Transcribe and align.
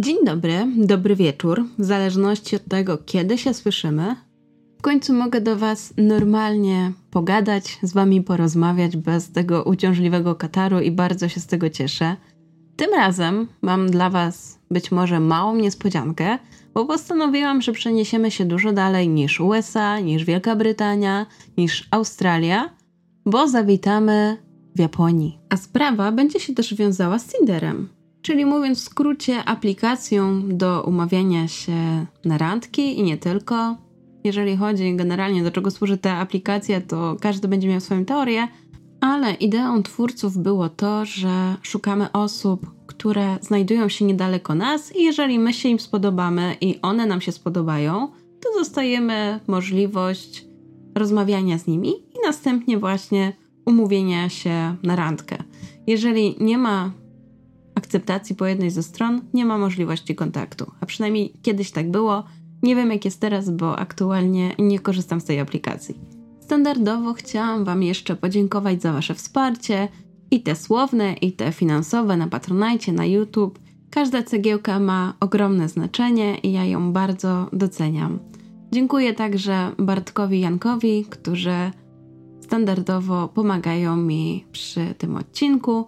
Dzień 0.00 0.16
dobry, 0.24 0.66
dobry 0.76 1.16
wieczór, 1.16 1.64
w 1.78 1.84
zależności 1.84 2.56
od 2.56 2.64
tego, 2.64 2.98
kiedy 2.98 3.38
się 3.38 3.54
słyszymy. 3.54 4.16
W 4.78 4.82
końcu 4.82 5.14
mogę 5.14 5.40
do 5.40 5.56
Was 5.56 5.94
normalnie 5.96 6.92
pogadać, 7.10 7.78
z 7.82 7.92
Wami 7.92 8.22
porozmawiać 8.22 8.96
bez 8.96 9.32
tego 9.32 9.64
uciążliwego 9.64 10.34
kataru 10.34 10.80
i 10.80 10.90
bardzo 10.90 11.28
się 11.28 11.40
z 11.40 11.46
tego 11.46 11.70
cieszę. 11.70 12.16
Tym 12.76 12.90
razem 12.94 13.48
mam 13.62 13.90
dla 13.90 14.10
Was 14.10 14.58
być 14.70 14.92
może 14.92 15.20
małą 15.20 15.56
niespodziankę, 15.56 16.38
bo 16.74 16.84
postanowiłam, 16.84 17.62
że 17.62 17.72
przeniesiemy 17.72 18.30
się 18.30 18.44
dużo 18.44 18.72
dalej 18.72 19.08
niż 19.08 19.40
USA, 19.40 20.00
niż 20.00 20.24
Wielka 20.24 20.56
Brytania, 20.56 21.26
niż 21.56 21.88
Australia, 21.90 22.70
bo 23.26 23.48
zawitamy 23.48 24.36
w 24.76 24.80
Japonii. 24.80 25.38
A 25.48 25.56
sprawa 25.56 26.12
będzie 26.12 26.40
się 26.40 26.54
też 26.54 26.74
wiązała 26.74 27.18
z 27.18 27.26
Tinderem 27.26 27.97
czyli 28.22 28.46
mówiąc 28.46 28.78
w 28.78 28.84
skrócie, 28.84 29.44
aplikacją 29.44 30.42
do 30.48 30.82
umawiania 30.82 31.48
się 31.48 32.06
na 32.24 32.38
randki 32.38 32.98
i 32.98 33.02
nie 33.02 33.16
tylko. 33.16 33.76
Jeżeli 34.24 34.56
chodzi 34.56 34.96
generalnie 34.96 35.42
do 35.42 35.50
czego 35.50 35.70
służy 35.70 35.98
ta 35.98 36.16
aplikacja, 36.16 36.80
to 36.80 37.16
każdy 37.20 37.48
będzie 37.48 37.68
miał 37.68 37.80
swoją 37.80 38.04
teorię, 38.04 38.48
ale 39.00 39.34
ideą 39.34 39.82
twórców 39.82 40.38
było 40.38 40.68
to, 40.68 41.04
że 41.04 41.56
szukamy 41.62 42.12
osób, 42.12 42.70
które 42.86 43.38
znajdują 43.40 43.88
się 43.88 44.04
niedaleko 44.04 44.54
nas 44.54 44.96
i 44.96 45.04
jeżeli 45.04 45.38
my 45.38 45.52
się 45.52 45.68
im 45.68 45.80
spodobamy 45.80 46.56
i 46.60 46.78
one 46.82 47.06
nam 47.06 47.20
się 47.20 47.32
spodobają, 47.32 48.08
to 48.40 48.58
dostajemy 48.58 49.40
możliwość 49.46 50.44
rozmawiania 50.94 51.58
z 51.58 51.66
nimi 51.66 51.90
i 51.90 52.26
następnie 52.26 52.78
właśnie 52.78 53.32
umówienia 53.66 54.28
się 54.28 54.76
na 54.82 54.96
randkę. 54.96 55.36
Jeżeli 55.86 56.36
nie 56.40 56.58
ma 56.58 56.90
akceptacji 57.78 58.36
po 58.36 58.46
jednej 58.46 58.70
ze 58.70 58.82
stron, 58.82 59.20
nie 59.34 59.44
ma 59.44 59.58
możliwości 59.58 60.14
kontaktu. 60.14 60.72
A 60.80 60.86
przynajmniej 60.86 61.32
kiedyś 61.42 61.70
tak 61.70 61.90
było. 61.90 62.24
Nie 62.62 62.76
wiem 62.76 62.90
jak 62.90 63.04
jest 63.04 63.20
teraz, 63.20 63.50
bo 63.50 63.78
aktualnie 63.78 64.54
nie 64.58 64.78
korzystam 64.78 65.20
z 65.20 65.24
tej 65.24 65.40
aplikacji. 65.40 65.98
Standardowo 66.40 67.14
chciałam 67.14 67.64
Wam 67.64 67.82
jeszcze 67.82 68.16
podziękować 68.16 68.82
za 68.82 68.92
Wasze 68.92 69.14
wsparcie 69.14 69.88
i 70.30 70.42
te 70.42 70.56
słowne, 70.56 71.12
i 71.12 71.32
te 71.32 71.52
finansowe 71.52 72.16
na 72.16 72.26
Patronite, 72.26 72.92
na 72.92 73.06
YouTube. 73.06 73.58
Każda 73.90 74.22
cegiełka 74.22 74.80
ma 74.80 75.14
ogromne 75.20 75.68
znaczenie 75.68 76.38
i 76.38 76.52
ja 76.52 76.64
ją 76.64 76.92
bardzo 76.92 77.48
doceniam. 77.52 78.18
Dziękuję 78.72 79.14
także 79.14 79.72
Bartkowi 79.78 80.40
Jankowi, 80.40 81.04
którzy 81.10 81.70
standardowo 82.40 83.28
pomagają 83.28 83.96
mi 83.96 84.44
przy 84.52 84.94
tym 84.98 85.16
odcinku 85.16 85.86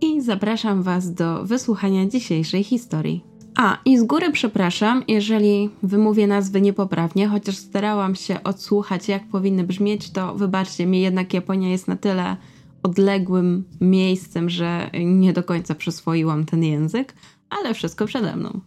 i 0.00 0.20
zapraszam 0.20 0.82
Was 0.82 1.14
do 1.14 1.44
wysłuchania 1.44 2.06
dzisiejszej 2.06 2.64
historii. 2.64 3.24
A, 3.56 3.78
i 3.84 3.98
z 3.98 4.04
góry 4.04 4.32
przepraszam, 4.32 5.04
jeżeli 5.08 5.70
wymówię 5.82 6.26
nazwy 6.26 6.60
niepoprawnie, 6.60 7.28
chociaż 7.28 7.56
starałam 7.56 8.14
się 8.14 8.42
odsłuchać, 8.42 9.08
jak 9.08 9.28
powinny 9.28 9.64
brzmieć, 9.64 10.10
to 10.10 10.34
wybaczcie 10.34 10.86
mi, 10.86 11.00
jednak 11.00 11.34
Japonia 11.34 11.68
jest 11.68 11.88
na 11.88 11.96
tyle 11.96 12.36
odległym 12.82 13.64
miejscem, 13.80 14.50
że 14.50 14.90
nie 15.04 15.32
do 15.32 15.42
końca 15.42 15.74
przyswoiłam 15.74 16.44
ten 16.44 16.64
język, 16.64 17.14
ale 17.50 17.74
wszystko 17.74 18.06
przede 18.06 18.36
mną. 18.36 18.60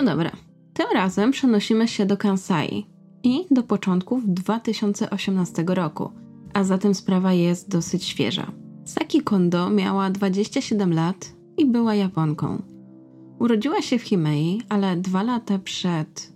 No 0.00 0.06
dobra, 0.06 0.30
tym 0.74 0.86
razem 0.94 1.30
przenosimy 1.30 1.88
się 1.88 2.06
do 2.06 2.16
Kansai 2.16 2.86
i 3.22 3.46
do 3.50 3.62
początków 3.62 4.22
2018 4.26 5.64
roku, 5.66 6.10
a 6.54 6.64
zatem 6.64 6.94
sprawa 6.94 7.32
jest 7.32 7.68
dosyć 7.68 8.04
świeża. 8.04 8.52
Saki 8.84 9.20
Kondo 9.20 9.70
miała 9.70 10.10
27 10.10 10.92
lat 10.92 11.32
i 11.56 11.66
była 11.66 11.94
Japonką. 11.94 12.62
Urodziła 13.38 13.82
się 13.82 13.98
w 13.98 14.02
Himei, 14.02 14.62
ale 14.68 14.96
dwa 14.96 15.22
lata 15.22 15.58
przed 15.58 16.32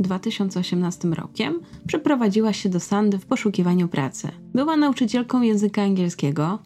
2018 0.00 1.08
rokiem 1.08 1.60
przeprowadziła 1.86 2.52
się 2.52 2.68
do 2.68 2.80
Sandy 2.80 3.18
w 3.18 3.26
poszukiwaniu 3.26 3.88
pracy. 3.88 4.28
Była 4.54 4.76
nauczycielką 4.76 5.42
języka 5.42 5.82
angielskiego. 5.82 6.58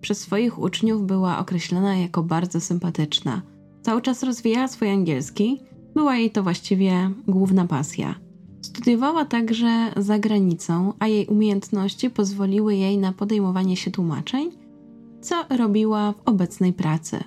Przez 0.00 0.20
swoich 0.20 0.58
uczniów 0.58 1.06
była 1.06 1.38
określana 1.38 1.96
jako 1.96 2.22
bardzo 2.22 2.60
sympatyczna. 2.60 3.42
Cały 3.82 4.02
czas 4.02 4.22
rozwijała 4.22 4.68
swój 4.68 4.90
angielski 4.90 5.67
była 5.94 6.16
jej 6.16 6.30
to 6.30 6.42
właściwie 6.42 7.10
główna 7.28 7.64
pasja. 7.64 8.14
Studiowała 8.62 9.24
także 9.24 9.92
za 9.96 10.18
granicą, 10.18 10.92
a 10.98 11.06
jej 11.06 11.26
umiejętności 11.26 12.10
pozwoliły 12.10 12.76
jej 12.76 12.98
na 12.98 13.12
podejmowanie 13.12 13.76
się 13.76 13.90
tłumaczeń, 13.90 14.50
co 15.20 15.34
robiła 15.56 16.12
w 16.12 16.28
obecnej 16.28 16.72
pracy. 16.72 17.24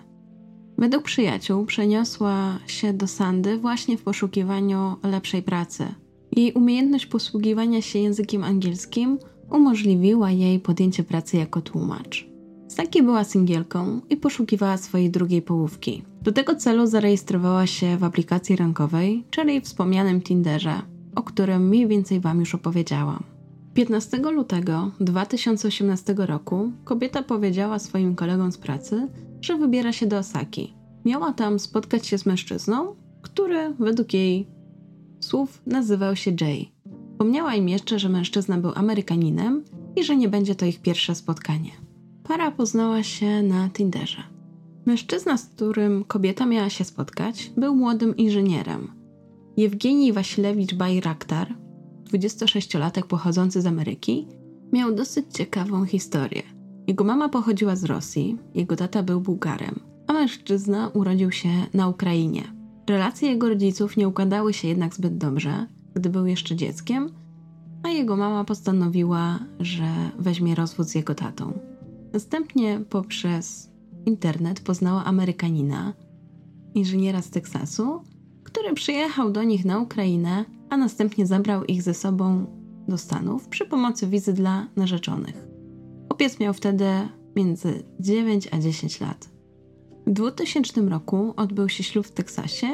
Według 0.77 1.03
przyjaciół 1.03 1.65
przeniosła 1.65 2.59
się 2.67 2.93
do 2.93 3.07
Sandy 3.07 3.57
właśnie 3.57 3.97
w 3.97 4.03
poszukiwaniu 4.03 4.95
lepszej 5.03 5.43
pracy. 5.43 5.85
Jej 6.31 6.53
umiejętność 6.53 7.05
posługiwania 7.05 7.81
się 7.81 7.99
językiem 7.99 8.43
angielskim 8.43 9.19
umożliwiła 9.51 10.31
jej 10.31 10.59
podjęcie 10.59 11.03
pracy 11.03 11.37
jako 11.37 11.61
tłumacz. 11.61 12.27
Saki 12.71 13.03
była 13.03 13.23
singielką 13.23 14.01
i 14.09 14.17
poszukiwała 14.17 14.77
swojej 14.77 15.09
drugiej 15.09 15.41
połówki. 15.41 16.03
Do 16.21 16.31
tego 16.31 16.55
celu 16.55 16.87
zarejestrowała 16.87 17.67
się 17.67 17.97
w 17.97 18.03
aplikacji 18.03 18.55
rankowej, 18.55 19.23
czyli 19.29 19.61
wspomnianym 19.61 20.21
Tinderze, 20.21 20.81
o 21.15 21.23
którym 21.23 21.67
mniej 21.67 21.87
więcej 21.87 22.19
Wam 22.19 22.39
już 22.39 22.55
opowiedziałam. 22.55 23.23
15 23.73 24.17
lutego 24.17 24.91
2018 24.99 26.15
roku 26.17 26.71
kobieta 26.83 27.23
powiedziała 27.23 27.79
swoim 27.79 28.15
kolegom 28.15 28.51
z 28.51 28.57
pracy, 28.57 29.07
że 29.41 29.57
wybiera 29.57 29.91
się 29.91 30.05
do 30.07 30.17
Osaki. 30.17 30.73
Miała 31.05 31.33
tam 31.33 31.59
spotkać 31.59 32.07
się 32.07 32.17
z 32.17 32.25
mężczyzną, 32.25 32.95
który 33.21 33.73
według 33.79 34.13
jej 34.13 34.47
słów 35.19 35.61
nazywał 35.65 36.15
się 36.15 36.31
Jay. 36.41 36.71
Wspomniała 37.11 37.55
im 37.55 37.69
jeszcze, 37.69 37.99
że 37.99 38.09
mężczyzna 38.09 38.57
był 38.57 38.71
Amerykaninem 38.75 39.63
i 39.95 40.03
że 40.03 40.15
nie 40.15 40.29
będzie 40.29 40.55
to 40.55 40.65
ich 40.65 40.81
pierwsze 40.81 41.15
spotkanie. 41.15 41.90
Para 42.23 42.51
poznała 42.51 43.03
się 43.03 43.43
na 43.43 43.69
Tinderze. 43.69 44.23
Mężczyzna, 44.85 45.37
z 45.37 45.45
którym 45.45 46.03
kobieta 46.03 46.45
miała 46.45 46.69
się 46.69 46.83
spotkać, 46.83 47.51
był 47.57 47.75
młodym 47.75 48.17
inżynierem. 48.17 48.91
Jewgenij 49.57 50.13
Wasilewicz 50.13 50.73
Bajraktar, 50.73 51.55
26-latek 52.13 53.03
pochodzący 53.03 53.61
z 53.61 53.65
Ameryki, 53.65 54.27
miał 54.73 54.95
dosyć 54.95 55.25
ciekawą 55.33 55.85
historię. 55.85 56.43
Jego 56.87 57.03
mama 57.03 57.29
pochodziła 57.29 57.75
z 57.75 57.83
Rosji, 57.83 58.37
jego 58.55 58.75
tata 58.75 59.03
był 59.03 59.21
Bułgarem, 59.21 59.79
a 60.07 60.13
mężczyzna 60.13 60.87
urodził 60.87 61.31
się 61.31 61.49
na 61.73 61.87
Ukrainie. 61.87 62.43
Relacje 62.89 63.29
jego 63.29 63.49
rodziców 63.49 63.97
nie 63.97 64.07
układały 64.07 64.53
się 64.53 64.67
jednak 64.67 64.95
zbyt 64.95 65.17
dobrze, 65.17 65.67
gdy 65.93 66.09
był 66.09 66.25
jeszcze 66.25 66.55
dzieckiem, 66.55 67.09
a 67.83 67.89
jego 67.89 68.17
mama 68.17 68.43
postanowiła, 68.43 69.39
że 69.59 70.11
weźmie 70.19 70.55
rozwód 70.55 70.87
z 70.87 70.95
jego 70.95 71.15
tatą. 71.15 71.70
Następnie 72.13 72.81
poprzez 72.89 73.71
internet 74.05 74.59
poznała 74.59 75.05
Amerykanina, 75.05 75.93
inżyniera 76.73 77.21
z 77.21 77.29
Teksasu, 77.29 78.01
który 78.43 78.73
przyjechał 78.73 79.31
do 79.31 79.43
nich 79.43 79.65
na 79.65 79.79
Ukrainę, 79.79 80.45
a 80.69 80.77
następnie 80.77 81.25
zabrał 81.25 81.63
ich 81.63 81.83
ze 81.83 81.93
sobą 81.93 82.45
do 82.87 82.97
Stanów 82.97 83.47
przy 83.47 83.65
pomocy 83.65 84.07
wizy 84.07 84.33
dla 84.33 84.67
narzeczonych. 84.75 85.47
Chłopiec 86.07 86.39
miał 86.39 86.53
wtedy 86.53 86.85
między 87.35 87.83
9 87.99 88.47
a 88.51 88.59
10 88.59 89.01
lat. 89.01 89.29
W 90.07 90.11
2000 90.11 90.81
roku 90.81 91.33
odbył 91.37 91.69
się 91.69 91.83
ślub 91.83 92.07
w 92.07 92.11
Teksasie 92.11 92.67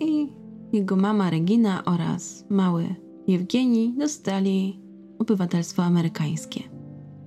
i 0.00 0.28
jego 0.72 0.96
mama 0.96 1.30
Regina 1.30 1.84
oraz 1.84 2.44
mały 2.50 2.94
Jewgeni 3.26 3.94
dostali 3.98 4.80
obywatelstwo 5.18 5.82
amerykańskie. 5.82 6.77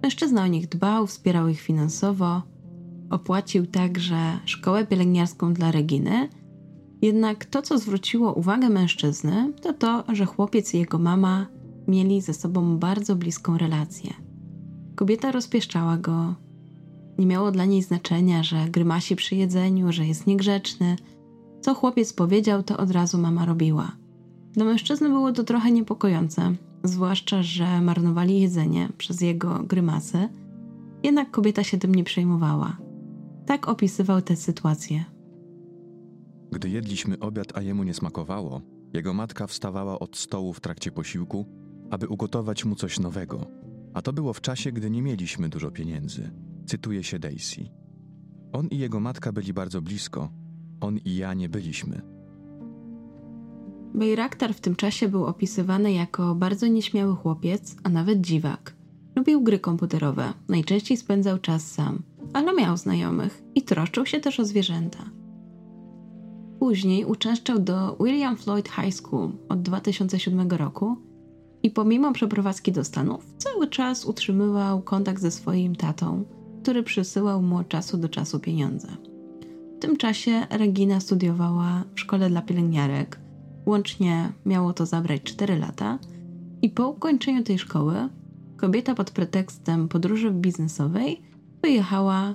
Mężczyzna 0.03 0.43
o 0.43 0.47
nich 0.47 0.69
dbał, 0.69 1.07
wspierał 1.07 1.47
ich 1.47 1.61
finansowo, 1.61 2.41
opłacił 3.09 3.65
także 3.65 4.39
szkołę 4.45 4.87
pielęgniarską 4.87 5.53
dla 5.53 5.71
Reginy. 5.71 6.29
Jednak 7.01 7.45
to, 7.45 7.61
co 7.61 7.77
zwróciło 7.77 8.33
uwagę 8.33 8.69
mężczyzny, 8.69 9.53
to 9.61 9.73
to, 9.73 10.03
że 10.13 10.25
chłopiec 10.25 10.73
i 10.73 10.77
jego 10.77 10.99
mama 10.99 11.47
mieli 11.87 12.21
ze 12.21 12.33
sobą 12.33 12.77
bardzo 12.77 13.15
bliską 13.15 13.57
relację. 13.57 14.13
Kobieta 14.95 15.31
rozpieszczała 15.31 15.97
go. 15.97 16.35
Nie 17.17 17.25
miało 17.25 17.51
dla 17.51 17.65
niej 17.65 17.83
znaczenia, 17.83 18.43
że 18.43 18.65
grymasi 18.69 19.15
przy 19.15 19.35
jedzeniu, 19.35 19.91
że 19.91 20.05
jest 20.05 20.27
niegrzeczny. 20.27 20.95
Co 21.61 21.73
chłopiec 21.73 22.13
powiedział, 22.13 22.63
to 22.63 22.77
od 22.77 22.91
razu 22.91 23.17
mama 23.17 23.45
robiła. 23.45 23.91
Dla 24.53 24.65
mężczyzny 24.65 25.09
było 25.09 25.31
to 25.31 25.43
trochę 25.43 25.71
niepokojące, 25.71 26.55
zwłaszcza, 26.83 27.43
że 27.43 27.81
marnowali 27.81 28.41
jedzenie 28.41 28.89
przez 28.97 29.21
jego 29.21 29.63
grymasy. 29.63 30.29
Jednak 31.03 31.31
kobieta 31.31 31.63
się 31.63 31.77
tym 31.77 31.95
nie 31.95 32.03
przejmowała. 32.03 32.77
Tak 33.45 33.67
opisywał 33.67 34.21
tę 34.21 34.35
sytuację. 34.35 35.05
Gdy 36.51 36.69
jedliśmy 36.69 37.19
obiad, 37.19 37.57
a 37.57 37.61
jemu 37.61 37.83
nie 37.83 37.93
smakowało, 37.93 38.61
jego 38.93 39.13
matka 39.13 39.47
wstawała 39.47 39.99
od 39.99 40.17
stołu 40.17 40.53
w 40.53 40.59
trakcie 40.59 40.91
posiłku, 40.91 41.45
aby 41.89 42.07
ugotować 42.07 42.65
mu 42.65 42.75
coś 42.75 42.99
nowego. 42.99 43.47
A 43.93 44.01
to 44.01 44.13
było 44.13 44.33
w 44.33 44.41
czasie, 44.41 44.71
gdy 44.71 44.89
nie 44.89 45.01
mieliśmy 45.01 45.49
dużo 45.49 45.71
pieniędzy. 45.71 46.31
Cytuje 46.65 47.03
się 47.03 47.19
Daisy. 47.19 47.69
On 48.53 48.67
i 48.67 48.77
jego 48.77 48.99
matka 48.99 49.31
byli 49.31 49.53
bardzo 49.53 49.81
blisko, 49.81 50.29
on 50.81 50.97
i 50.97 51.15
ja 51.15 51.33
nie 51.33 51.49
byliśmy. 51.49 52.01
Bejraktar 53.93 54.53
w 54.53 54.61
tym 54.61 54.75
czasie 54.75 55.07
był 55.07 55.25
opisywany 55.25 55.93
jako 55.93 56.35
bardzo 56.35 56.67
nieśmiały 56.67 57.15
chłopiec, 57.15 57.75
a 57.83 57.89
nawet 57.89 58.21
dziwak. 58.21 58.75
Lubił 59.15 59.41
gry 59.41 59.59
komputerowe, 59.59 60.33
najczęściej 60.49 60.97
spędzał 60.97 61.37
czas 61.37 61.71
sam, 61.71 62.01
ale 62.33 62.53
miał 62.53 62.77
znajomych 62.77 63.43
i 63.55 63.61
troszczył 63.61 64.05
się 64.05 64.19
też 64.19 64.39
o 64.39 64.45
zwierzęta. 64.45 65.09
Później 66.59 67.05
uczęszczał 67.05 67.59
do 67.59 67.97
William 68.03 68.37
Floyd 68.37 68.69
High 68.69 68.93
School 68.93 69.31
od 69.49 69.61
2007 69.61 70.51
roku 70.51 70.95
i 71.63 71.71
pomimo 71.71 72.13
przeprowadzki 72.13 72.71
do 72.71 72.83
Stanów 72.83 73.25
cały 73.37 73.67
czas 73.67 74.05
utrzymywał 74.05 74.81
kontakt 74.81 75.21
ze 75.21 75.31
swoim 75.31 75.75
tatą, 75.75 76.23
który 76.61 76.83
przysyłał 76.83 77.41
mu 77.41 77.57
od 77.57 77.69
czasu 77.69 77.97
do 77.97 78.09
czasu 78.09 78.39
pieniądze. 78.39 78.87
W 79.77 79.79
tym 79.79 79.97
czasie 79.97 80.47
Regina 80.49 80.99
studiowała 80.99 81.83
w 81.95 81.99
szkole 81.99 82.29
dla 82.29 82.41
pielęgniarek. 82.41 83.19
Łącznie 83.65 84.31
miało 84.45 84.73
to 84.73 84.85
zabrać 84.85 85.23
4 85.23 85.57
lata 85.57 85.99
i 86.61 86.69
po 86.69 86.89
ukończeniu 86.89 87.43
tej 87.43 87.59
szkoły 87.59 87.95
kobieta 88.57 88.95
pod 88.95 89.11
pretekstem 89.11 89.87
podróży 89.87 90.31
biznesowej 90.31 91.21
wyjechała 91.61 92.33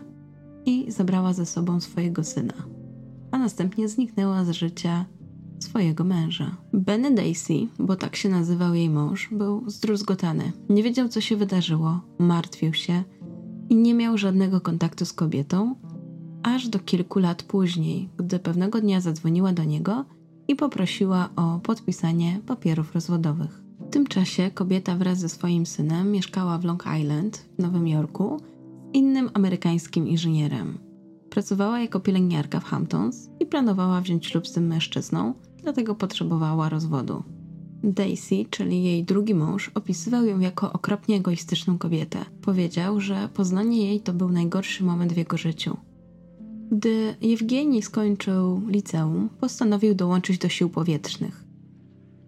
i 0.66 0.92
zabrała 0.92 1.32
ze 1.32 1.46
sobą 1.46 1.80
swojego 1.80 2.24
syna, 2.24 2.54
a 3.30 3.38
następnie 3.38 3.88
zniknęła 3.88 4.44
z 4.44 4.50
życia 4.50 5.04
swojego 5.58 6.04
męża. 6.04 6.56
Benny 6.72 7.14
Daisy, 7.14 7.54
bo 7.78 7.96
tak 7.96 8.16
się 8.16 8.28
nazywał 8.28 8.74
jej 8.74 8.90
mąż, 8.90 9.28
był 9.32 9.70
zdruzgotany. 9.70 10.52
Nie 10.68 10.82
wiedział, 10.82 11.08
co 11.08 11.20
się 11.20 11.36
wydarzyło, 11.36 12.00
martwił 12.18 12.74
się 12.74 13.02
i 13.68 13.76
nie 13.76 13.94
miał 13.94 14.18
żadnego 14.18 14.60
kontaktu 14.60 15.04
z 15.04 15.12
kobietą, 15.12 15.74
aż 16.42 16.68
do 16.68 16.78
kilku 16.78 17.18
lat 17.18 17.42
później, 17.42 18.08
gdy 18.16 18.38
pewnego 18.38 18.80
dnia 18.80 19.00
zadzwoniła 19.00 19.52
do 19.52 19.64
niego 19.64 20.04
i 20.48 20.56
poprosiła 20.56 21.28
o 21.36 21.60
podpisanie 21.62 22.40
papierów 22.46 22.94
rozwodowych. 22.94 23.62
W 23.80 23.90
tym 23.90 24.06
czasie 24.06 24.50
kobieta 24.50 24.96
wraz 24.96 25.18
ze 25.18 25.28
swoim 25.28 25.66
synem 25.66 26.12
mieszkała 26.12 26.58
w 26.58 26.64
Long 26.64 26.84
Island 27.00 27.48
w 27.58 27.62
Nowym 27.62 27.88
Jorku 27.88 28.40
z 28.92 28.96
innym 28.96 29.30
amerykańskim 29.34 30.08
inżynierem. 30.08 30.78
Pracowała 31.30 31.80
jako 31.80 32.00
pielęgniarka 32.00 32.60
w 32.60 32.64
Hamptons 32.64 33.30
i 33.40 33.46
planowała 33.46 34.00
wziąć 34.00 34.26
ślub 34.26 34.46
z 34.46 34.52
tym 34.52 34.66
mężczyzną, 34.66 35.34
dlatego 35.62 35.94
potrzebowała 35.94 36.68
rozwodu. 36.68 37.22
Daisy, 37.82 38.44
czyli 38.50 38.84
jej 38.84 39.04
drugi 39.04 39.34
mąż, 39.34 39.70
opisywał 39.74 40.24
ją 40.24 40.40
jako 40.40 40.72
okropnie 40.72 41.16
egoistyczną 41.16 41.78
kobietę. 41.78 42.18
Powiedział, 42.42 43.00
że 43.00 43.28
poznanie 43.34 43.86
jej 43.86 44.00
to 44.00 44.12
był 44.12 44.28
najgorszy 44.28 44.84
moment 44.84 45.12
w 45.12 45.16
jego 45.16 45.36
życiu. 45.36 45.76
Gdy 46.72 47.14
Jewgenii 47.20 47.82
skończył 47.82 48.62
liceum, 48.68 49.28
postanowił 49.40 49.94
dołączyć 49.94 50.38
do 50.38 50.48
sił 50.48 50.70
powietrznych. 50.70 51.44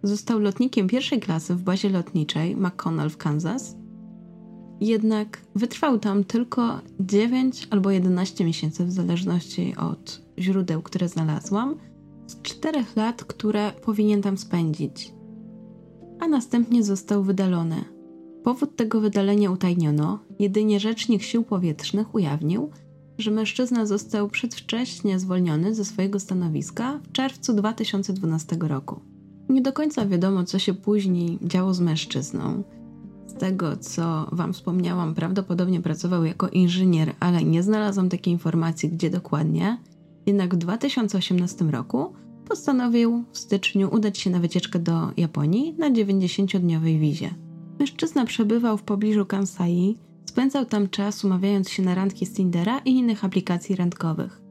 Został 0.03 0.39
lotnikiem 0.39 0.87
pierwszej 0.87 1.19
klasy 1.19 1.55
w 1.55 1.63
bazie 1.63 1.89
lotniczej 1.89 2.55
McConnell 2.55 3.09
w 3.09 3.17
Kansas. 3.17 3.75
Jednak 4.81 5.41
wytrwał 5.55 5.99
tam 5.99 6.23
tylko 6.23 6.79
9 6.99 7.67
albo 7.69 7.91
11 7.91 8.45
miesięcy, 8.45 8.85
w 8.85 8.91
zależności 8.91 9.75
od 9.75 10.21
źródeł, 10.39 10.81
które 10.81 11.09
znalazłam, 11.09 11.75
z 12.27 12.41
czterech 12.41 12.95
lat, 12.95 13.23
które 13.23 13.71
powinien 13.71 14.21
tam 14.21 14.37
spędzić. 14.37 15.13
A 16.19 16.27
następnie 16.27 16.83
został 16.83 17.23
wydalony. 17.23 17.83
Powód 18.43 18.75
tego 18.75 19.01
wydalenia 19.01 19.51
utajniono, 19.51 20.19
jedynie 20.39 20.79
rzecznik 20.79 21.23
sił 21.23 21.43
powietrznych 21.43 22.15
ujawnił, 22.15 22.69
że 23.19 23.31
mężczyzna 23.31 23.85
został 23.85 24.29
przedwcześnie 24.29 25.19
zwolniony 25.19 25.75
ze 25.75 25.85
swojego 25.85 26.19
stanowiska 26.19 26.99
w 27.03 27.11
czerwcu 27.11 27.53
2012 27.53 28.57
roku. 28.59 28.99
Nie 29.49 29.61
do 29.61 29.73
końca 29.73 30.05
wiadomo, 30.05 30.43
co 30.43 30.59
się 30.59 30.73
później 30.73 31.39
działo 31.41 31.73
z 31.73 31.79
mężczyzną. 31.79 32.63
Z 33.27 33.33
tego, 33.33 33.77
co 33.77 34.29
Wam 34.31 34.53
wspomniałam, 34.53 35.15
prawdopodobnie 35.15 35.81
pracował 35.81 36.25
jako 36.25 36.49
inżynier, 36.49 37.13
ale 37.19 37.43
nie 37.43 37.63
znalazłam 37.63 38.09
takiej 38.09 38.33
informacji, 38.33 38.89
gdzie 38.89 39.09
dokładnie. 39.09 39.77
Jednak 40.25 40.55
w 40.55 40.57
2018 40.57 41.65
roku 41.65 42.13
postanowił 42.47 43.23
w 43.31 43.37
styczniu 43.37 43.89
udać 43.93 44.17
się 44.17 44.29
na 44.29 44.39
wycieczkę 44.39 44.79
do 44.79 45.11
Japonii 45.17 45.75
na 45.77 45.91
90-dniowej 45.91 46.99
wizie. 46.99 47.29
Mężczyzna 47.79 48.25
przebywał 48.25 48.77
w 48.77 48.83
pobliżu 48.83 49.25
Kansai, 49.25 49.97
spędzał 50.29 50.65
tam 50.65 50.89
czas 50.89 51.25
umawiając 51.25 51.69
się 51.69 51.83
na 51.83 51.95
randki 51.95 52.25
z 52.25 52.33
Tindera 52.33 52.79
i 52.79 52.91
innych 52.91 53.25
aplikacji 53.25 53.75
randkowych. 53.75 54.41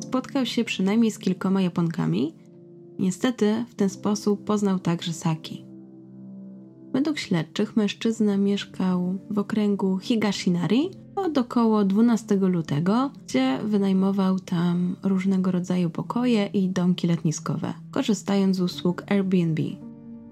Spotkał 0.00 0.46
się 0.46 0.64
przynajmniej 0.64 1.10
z 1.10 1.18
kilkoma 1.18 1.62
Japonkami. 1.62 2.34
Niestety 2.98 3.64
w 3.68 3.74
ten 3.74 3.88
sposób 3.88 4.44
poznał 4.44 4.78
także 4.78 5.12
Saki. 5.12 5.64
Według 6.92 7.18
śledczych 7.18 7.76
mężczyzna 7.76 8.36
mieszkał 8.36 9.18
w 9.30 9.38
okręgu 9.38 9.98
Higashinari 9.98 10.90
od 11.16 11.38
około 11.38 11.84
12 11.84 12.36
lutego, 12.36 13.10
gdzie 13.26 13.58
wynajmował 13.64 14.40
tam 14.40 14.96
różnego 15.02 15.50
rodzaju 15.50 15.90
pokoje 15.90 16.46
i 16.46 16.68
domki 16.68 17.06
letniskowe, 17.06 17.74
korzystając 17.90 18.56
z 18.56 18.60
usług 18.60 19.04
Airbnb. 19.06 19.62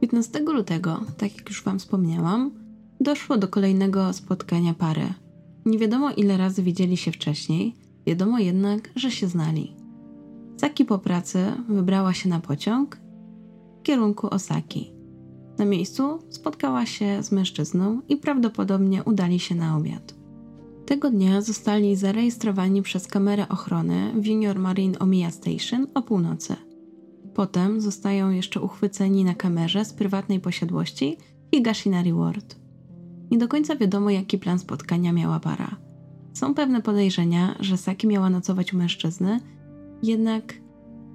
15 0.00 0.40
lutego, 0.40 1.00
tak 1.16 1.36
jak 1.36 1.48
już 1.48 1.62
Wam 1.64 1.78
wspomniałam, 1.78 2.65
doszło 3.00 3.38
do 3.38 3.48
kolejnego 3.48 4.12
spotkania 4.12 4.74
pary. 4.74 5.06
Nie 5.66 5.78
wiadomo 5.78 6.10
ile 6.10 6.36
razy 6.36 6.62
widzieli 6.62 6.96
się 6.96 7.12
wcześniej, 7.12 7.74
wiadomo 8.06 8.38
jednak, 8.38 8.90
że 8.96 9.10
się 9.10 9.28
znali. 9.28 9.76
Saki 10.56 10.84
po 10.84 10.98
pracy 10.98 11.52
wybrała 11.68 12.14
się 12.14 12.28
na 12.28 12.40
pociąg 12.40 13.00
w 13.80 13.82
kierunku 13.82 14.26
Osaki. 14.30 14.92
Na 15.58 15.64
miejscu 15.64 16.18
spotkała 16.30 16.86
się 16.86 17.22
z 17.22 17.32
mężczyzną 17.32 18.00
i 18.08 18.16
prawdopodobnie 18.16 19.04
udali 19.04 19.40
się 19.40 19.54
na 19.54 19.76
obiad. 19.76 20.14
Tego 20.86 21.10
dnia 21.10 21.40
zostali 21.40 21.96
zarejestrowani 21.96 22.82
przez 22.82 23.06
kamerę 23.06 23.48
ochrony 23.48 24.12
w 24.16 24.26
Junior 24.26 24.58
Marine 24.58 24.98
Omiya 24.98 25.30
Station 25.30 25.86
o 25.94 26.02
północy. 26.02 26.56
Potem 27.34 27.80
zostają 27.80 28.30
jeszcze 28.30 28.60
uchwyceni 28.60 29.24
na 29.24 29.34
kamerze 29.34 29.84
z 29.84 29.92
prywatnej 29.92 30.40
posiadłości 30.40 31.16
Higashinari 31.54 32.12
Ward. 32.12 32.65
Nie 33.30 33.38
do 33.38 33.48
końca 33.48 33.76
wiadomo, 33.76 34.10
jaki 34.10 34.38
plan 34.38 34.58
spotkania 34.58 35.12
miała 35.12 35.40
para. 35.40 35.76
Są 36.32 36.54
pewne 36.54 36.82
podejrzenia, 36.82 37.54
że 37.60 37.76
Saki 37.76 38.06
miała 38.06 38.30
nocować 38.30 38.74
u 38.74 38.76
mężczyzny, 38.76 39.40
jednak 40.02 40.54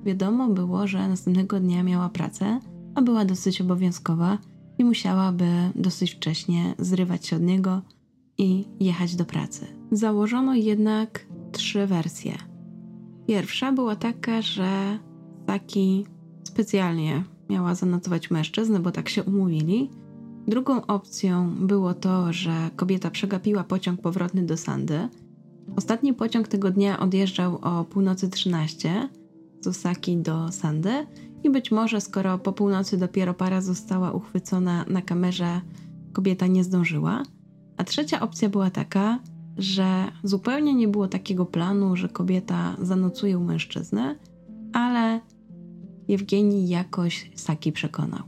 wiadomo 0.03 0.47
było, 0.47 0.87
że 0.87 1.07
następnego 1.07 1.59
dnia 1.59 1.83
miała 1.83 2.09
pracę, 2.09 2.59
a 2.95 3.01
była 3.01 3.25
dosyć 3.25 3.61
obowiązkowa 3.61 4.37
i 4.77 4.83
musiałaby 4.83 5.45
dosyć 5.75 6.11
wcześnie 6.11 6.75
zrywać 6.79 7.27
się 7.27 7.35
od 7.35 7.41
niego 7.41 7.81
i 8.37 8.65
jechać 8.79 9.15
do 9.15 9.25
pracy. 9.25 9.67
Założono 9.91 10.55
jednak 10.55 11.25
trzy 11.51 11.87
wersje. 11.87 12.37
Pierwsza 13.27 13.71
była 13.71 13.95
taka, 13.95 14.41
że 14.41 14.99
Saki 15.47 16.05
specjalnie 16.43 17.23
miała 17.49 17.75
zanotować 17.75 18.31
mężczyznę, 18.31 18.79
bo 18.79 18.91
tak 18.91 19.09
się 19.09 19.23
umówili. 19.23 19.89
Drugą 20.48 20.86
opcją 20.86 21.55
było 21.67 21.93
to, 21.93 22.33
że 22.33 22.69
kobieta 22.75 23.12
przegapiła 23.12 23.63
pociąg 23.63 24.01
powrotny 24.01 24.43
do 24.43 24.57
Sandy. 24.57 25.07
Ostatni 25.75 26.13
pociąg 26.13 26.48
tego 26.48 26.71
dnia 26.71 27.00
odjeżdżał 27.00 27.60
o 27.62 27.86
północy 27.86 28.29
13 28.29 29.10
z 29.62 29.67
Osaki 29.67 30.17
do 30.17 30.51
Sandy 30.51 31.07
i 31.43 31.50
być 31.50 31.71
może 31.71 32.01
skoro 32.01 32.38
po 32.38 32.53
północy 32.53 32.98
dopiero 32.98 33.33
para 33.33 33.62
została 33.62 34.12
uchwycona 34.12 34.86
na 34.88 35.01
kamerze, 35.01 35.62
kobieta 36.13 36.48
nie 36.48 36.63
zdążyła. 36.63 37.24
A 37.77 37.83
trzecia 37.83 38.19
opcja 38.19 38.50
była 38.50 38.69
taka, 38.69 39.19
że 39.57 40.12
zupełnie 40.24 40.74
nie 40.74 40.88
było 40.88 41.07
takiego 41.07 41.45
planu, 41.45 41.95
że 41.95 42.10
kobieta 42.10 42.75
zanocuje 42.81 43.38
u 43.38 43.43
mężczyzny, 43.43 44.15
ale 44.74 45.19
Jewgenii 46.07 46.69
jakoś 46.69 47.31
Saki 47.36 47.71
przekonał. 47.71 48.24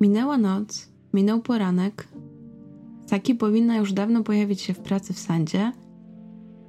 Minęła 0.00 0.38
noc, 0.38 0.93
minął 1.14 1.40
poranek. 1.40 2.08
Saki 3.06 3.34
powinna 3.34 3.76
już 3.76 3.92
dawno 3.92 4.22
pojawić 4.22 4.60
się 4.60 4.74
w 4.74 4.80
pracy 4.80 5.12
w 5.12 5.18
Sandzie, 5.18 5.72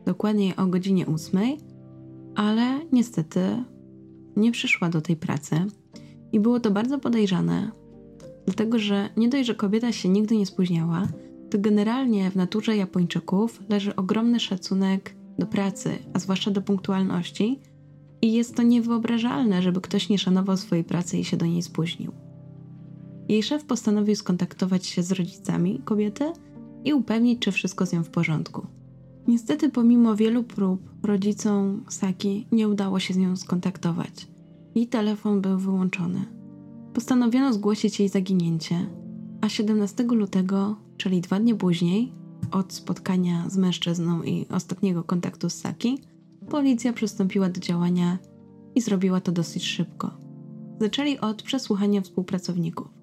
dokładniej 0.06 0.56
o 0.56 0.66
godzinie 0.66 1.06
ósmej, 1.06 1.58
ale 2.36 2.80
niestety 2.92 3.40
nie 4.36 4.52
przyszła 4.52 4.90
do 4.90 5.02
tej 5.02 5.16
pracy 5.16 5.56
i 6.32 6.40
było 6.40 6.60
to 6.60 6.72
bardzo 6.72 7.00
podejrzane, 7.00 7.72
dlatego 8.46 8.80
że 8.80 9.10
nie 9.18 9.30
dość, 9.30 9.48
że 9.48 9.56
kobieta 9.56 9.92
się 9.92 10.10
nigdy 10.10 10.38
nie 10.38 10.46
spóźniała, 10.46 11.08
to 11.52 11.58
generalnie 11.60 12.32
w 12.32 12.36
naturze 12.36 12.78
Japończyków 12.78 13.60
leży 13.70 13.96
ogromny 13.96 14.40
szacunek 14.40 15.16
do 15.40 15.46
pracy, 15.46 15.98
a 16.14 16.20
zwłaszcza 16.20 16.52
do 16.52 16.62
punktualności. 16.62 17.60
i 18.22 18.34
jest 18.34 18.56
to 18.56 18.64
niewyobrażalne, 18.64 19.62
żeby 19.62 19.82
ktoś 19.82 20.10
nie 20.10 20.18
szanował 20.18 20.58
swojej 20.58 20.84
pracy 20.84 21.18
i 21.18 21.24
się 21.24 21.38
do 21.38 21.46
niej 21.46 21.62
spóźnił. 21.62 22.25
Jej 23.30 23.44
szef 23.44 23.66
postanowił 23.66 24.16
skontaktować 24.16 24.86
się 24.86 25.04
z 25.04 25.12
rodzicami 25.12 25.82
kobiety 25.86 26.24
i 26.84 26.94
upewnić, 26.94 27.40
czy 27.40 27.52
wszystko 27.52 27.86
z 27.86 27.94
nią 27.94 28.04
w 28.04 28.10
porządku. 28.10 28.68
Niestety, 29.28 29.70
pomimo 29.70 30.16
wielu 30.16 30.44
prób, 30.44 30.90
rodzicom 31.04 31.84
Saki 31.90 32.48
nie 32.52 32.68
udało 32.68 33.00
się 33.00 33.14
z 33.14 33.18
nią 33.18 33.36
skontaktować. 33.36 34.28
Jej 34.76 34.88
telefon 34.88 35.42
był 35.42 35.58
wyłączony. 35.58 36.26
Postanowiono 36.94 37.54
zgłosić 37.54 38.00
jej 38.00 38.10
zaginięcie, 38.10 38.90
a 39.42 39.50
17 39.50 40.04
lutego, 40.04 40.76
czyli 40.98 41.22
dwa 41.22 41.40
dni 41.40 41.56
później, 41.56 42.14
od 42.52 42.74
spotkania 42.74 43.50
z 43.50 43.58
mężczyzną 43.58 44.24
i 44.24 44.46
ostatniego 44.52 45.04
kontaktu 45.04 45.50
z 45.50 45.54
Saki, 45.54 46.00
policja 46.50 46.94
przystąpiła 46.94 47.50
do 47.50 47.60
działania 47.60 48.18
i 48.76 48.82
zrobiła 48.82 49.22
to 49.22 49.32
dosyć 49.32 49.64
szybko. 49.64 50.12
Zaczęli 50.82 51.20
od 51.20 51.44
przesłuchania 51.44 52.02
współpracowników. 52.02 52.95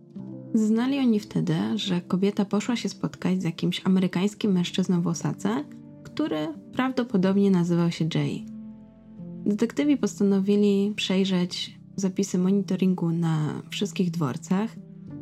Znali 0.54 0.98
oni 0.98 1.20
wtedy, 1.20 1.54
że 1.74 2.00
kobieta 2.00 2.44
poszła 2.44 2.76
się 2.76 2.88
spotkać 2.88 3.40
z 3.40 3.44
jakimś 3.44 3.82
amerykańskim 3.84 4.52
mężczyzną 4.52 5.02
w 5.02 5.06
Osace, 5.06 5.64
który 6.02 6.48
prawdopodobnie 6.72 7.50
nazywał 7.50 7.90
się 7.90 8.08
Jay. 8.14 8.46
Detektywi 9.46 9.96
postanowili 9.96 10.92
przejrzeć 10.96 11.78
zapisy 11.96 12.38
monitoringu 12.38 13.10
na 13.10 13.62
wszystkich 13.70 14.10
dworcach, 14.10 14.76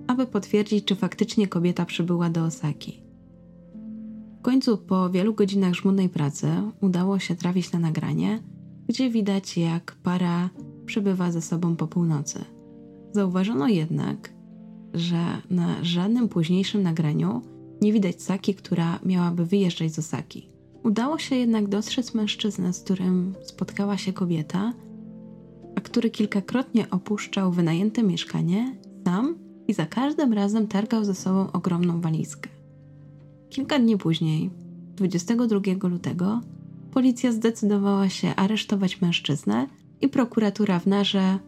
aby 0.06 0.26
potwierdzić, 0.26 0.84
czy 0.84 0.94
faktycznie 0.96 1.48
kobieta 1.48 1.84
przybyła 1.84 2.30
do 2.30 2.44
Osaki. 2.44 3.02
W 4.38 4.42
końcu, 4.42 4.78
po 4.78 5.10
wielu 5.10 5.34
godzinach 5.34 5.74
żmudnej 5.74 6.08
pracy, 6.08 6.48
udało 6.80 7.18
się 7.18 7.34
trafić 7.34 7.72
na 7.72 7.78
nagranie, 7.78 8.42
gdzie 8.88 9.10
widać, 9.10 9.56
jak 9.56 9.96
para 10.02 10.50
przebywa 10.86 11.32
ze 11.32 11.42
sobą 11.42 11.76
po 11.76 11.86
północy. 11.86 12.44
Zauważono 13.12 13.68
jednak, 13.68 14.32
że 14.94 15.42
na 15.50 15.84
żadnym 15.84 16.28
późniejszym 16.28 16.82
nagraniu 16.82 17.42
nie 17.82 17.92
widać 17.92 18.22
Saki, 18.22 18.54
która 18.54 18.98
miałaby 19.04 19.46
wyjeżdżać 19.46 19.92
z 19.94 19.98
Osaki. 19.98 20.48
Udało 20.82 21.18
się 21.18 21.36
jednak 21.36 21.68
dostrzec 21.68 22.14
mężczyznę, 22.14 22.72
z 22.72 22.80
którym 22.80 23.34
spotkała 23.42 23.98
się 23.98 24.12
kobieta, 24.12 24.72
a 25.76 25.80
który 25.80 26.10
kilkakrotnie 26.10 26.90
opuszczał 26.90 27.52
wynajęte 27.52 28.02
mieszkanie 28.02 28.76
sam 29.04 29.34
i 29.68 29.74
za 29.74 29.86
każdym 29.86 30.32
razem 30.32 30.68
targał 30.68 31.04
ze 31.04 31.14
sobą 31.14 31.52
ogromną 31.52 32.00
walizkę. 32.00 32.50
Kilka 33.50 33.78
dni 33.78 33.96
później, 33.98 34.50
22 34.96 35.88
lutego, 35.88 36.40
policja 36.92 37.32
zdecydowała 37.32 38.08
się 38.08 38.34
aresztować 38.36 39.00
mężczyznę 39.00 39.66
i 40.00 40.08
prokuratura 40.08 40.78
w 40.78 40.86
Narze 40.86 41.38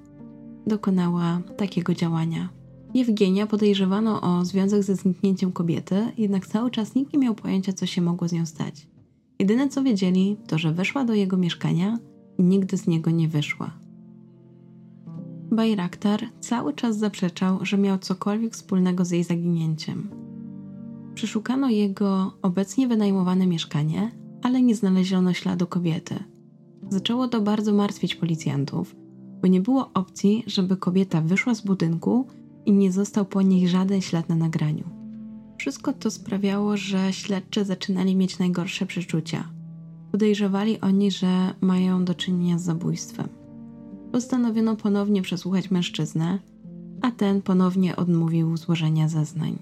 dokonała 0.66 1.40
takiego 1.56 1.94
działania. 1.94 2.48
Jewgenia 2.94 3.46
podejrzewano 3.46 4.20
o 4.20 4.44
związek 4.44 4.82
ze 4.82 4.96
zniknięciem 4.96 5.52
kobiety, 5.52 6.12
jednak 6.18 6.46
cały 6.46 6.70
czas 6.70 6.94
nikt 6.94 7.12
nie 7.12 7.18
miał 7.18 7.34
pojęcia, 7.34 7.72
co 7.72 7.86
się 7.86 8.02
mogło 8.02 8.28
z 8.28 8.32
nią 8.32 8.46
stać. 8.46 8.86
Jedyne 9.38 9.68
co 9.68 9.82
wiedzieli, 9.82 10.36
to 10.46 10.58
że 10.58 10.72
weszła 10.72 11.04
do 11.04 11.14
jego 11.14 11.36
mieszkania 11.36 11.98
i 12.38 12.42
nigdy 12.42 12.76
z 12.76 12.86
niego 12.86 13.10
nie 13.10 13.28
wyszła. 13.28 13.70
Bajraktar 15.50 16.20
cały 16.40 16.72
czas 16.72 16.98
zaprzeczał, 16.98 17.64
że 17.64 17.78
miał 17.78 17.98
cokolwiek 17.98 18.52
wspólnego 18.52 19.04
z 19.04 19.10
jej 19.10 19.24
zaginięciem. 19.24 20.08
Przeszukano 21.14 21.68
jego 21.68 22.32
obecnie 22.42 22.88
wynajmowane 22.88 23.46
mieszkanie, 23.46 24.10
ale 24.42 24.62
nie 24.62 24.74
znaleziono 24.74 25.32
śladu 25.32 25.66
kobiety. 25.66 26.14
Zaczęło 26.90 27.28
to 27.28 27.40
bardzo 27.40 27.72
martwić 27.72 28.14
policjantów, 28.14 28.96
bo 29.42 29.48
nie 29.48 29.60
było 29.60 29.90
opcji, 29.94 30.44
żeby 30.46 30.76
kobieta 30.76 31.20
wyszła 31.20 31.54
z 31.54 31.60
budynku 31.60 32.26
i 32.66 32.72
nie 32.72 32.92
został 32.92 33.24
po 33.24 33.42
niej 33.42 33.68
żaden 33.68 34.00
ślad 34.00 34.28
na 34.28 34.34
nagraniu. 34.34 34.84
Wszystko 35.58 35.92
to 35.92 36.10
sprawiało, 36.10 36.76
że 36.76 37.12
śledczy 37.12 37.64
zaczynali 37.64 38.16
mieć 38.16 38.38
najgorsze 38.38 38.86
przeczucia. 38.86 39.48
Podejrzewali 40.12 40.80
oni, 40.80 41.10
że 41.10 41.54
mają 41.60 42.04
do 42.04 42.14
czynienia 42.14 42.58
z 42.58 42.62
zabójstwem. 42.62 43.28
Postanowiono 44.12 44.76
ponownie 44.76 45.22
przesłuchać 45.22 45.70
mężczyznę, 45.70 46.38
a 47.02 47.10
ten 47.10 47.42
ponownie 47.42 47.96
odmówił 47.96 48.56
złożenia 48.56 49.08
zeznań. 49.08 49.58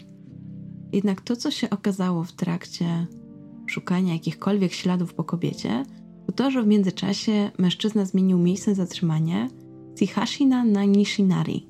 Jednak 0.92 1.20
to, 1.20 1.36
co 1.36 1.50
się 1.50 1.70
okazało 1.70 2.24
w 2.24 2.32
trakcie 2.32 3.06
szukania 3.66 4.12
jakichkolwiek 4.12 4.72
śladów 4.72 5.14
po 5.14 5.24
kobiecie, 5.24 5.84
to 6.26 6.32
to, 6.32 6.50
że 6.50 6.62
w 6.62 6.66
międzyczasie 6.66 7.50
mężczyzna 7.58 8.04
zmienił 8.04 8.38
miejsce 8.38 8.74
zatrzymania 8.74 9.48
z 9.94 10.02
Ihashina 10.02 10.64
na 10.64 10.84
Nishinari. 10.84 11.69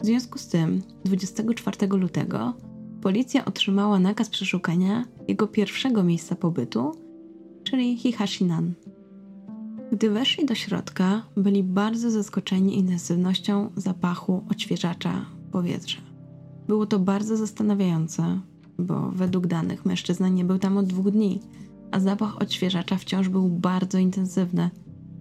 W 0.00 0.06
związku 0.06 0.38
z 0.38 0.46
tym 0.46 0.82
24 1.04 1.86
lutego 1.86 2.54
policja 3.02 3.44
otrzymała 3.44 3.98
nakaz 3.98 4.28
przeszukania 4.28 5.04
jego 5.28 5.46
pierwszego 5.46 6.04
miejsca 6.04 6.34
pobytu, 6.34 6.92
czyli 7.64 7.96
Hihashinan. 7.96 8.74
Gdy 9.92 10.10
weszli 10.10 10.46
do 10.46 10.54
środka, 10.54 11.22
byli 11.36 11.62
bardzo 11.62 12.10
zaskoczeni 12.10 12.78
intensywnością 12.78 13.70
zapachu 13.76 14.44
odświeżacza 14.50 15.26
powietrza. 15.52 15.98
Było 16.68 16.86
to 16.86 16.98
bardzo 16.98 17.36
zastanawiające, 17.36 18.40
bo 18.78 19.10
według 19.10 19.46
danych 19.46 19.84
mężczyzna 19.84 20.28
nie 20.28 20.44
był 20.44 20.58
tam 20.58 20.78
od 20.78 20.86
dwóch 20.86 21.10
dni, 21.10 21.40
a 21.90 22.00
zapach 22.00 22.42
odświeżacza 22.42 22.96
wciąż 22.96 23.28
był 23.28 23.48
bardzo 23.48 23.98
intensywny. 23.98 24.70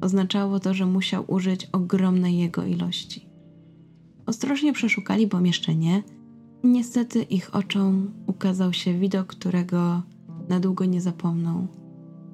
Oznaczało 0.01 0.59
to, 0.59 0.73
że 0.73 0.85
musiał 0.85 1.23
użyć 1.27 1.69
ogromnej 1.71 2.37
jego 2.37 2.65
ilości. 2.65 3.26
Ostrożnie 4.27 4.73
przeszukali 4.73 5.27
pomieszczenie 5.27 6.03
niestety 6.63 7.21
ich 7.21 7.55
oczom 7.55 8.11
ukazał 8.25 8.73
się 8.73 8.99
widok, 8.99 9.27
którego 9.27 10.01
na 10.49 10.59
długo 10.59 10.85
nie 10.85 11.01
zapomną. 11.01 11.67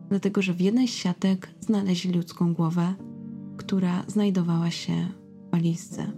Dlatego, 0.10 0.42
że 0.42 0.54
w 0.54 0.62
jednej 0.62 0.88
z 0.88 0.92
siatek 0.92 1.50
znaleźli 1.60 2.14
ludzką 2.14 2.54
głowę, 2.54 2.94
która 3.58 4.04
znajdowała 4.08 4.72
się 4.72 5.08
w 5.48 5.52
walizce. 5.52 6.12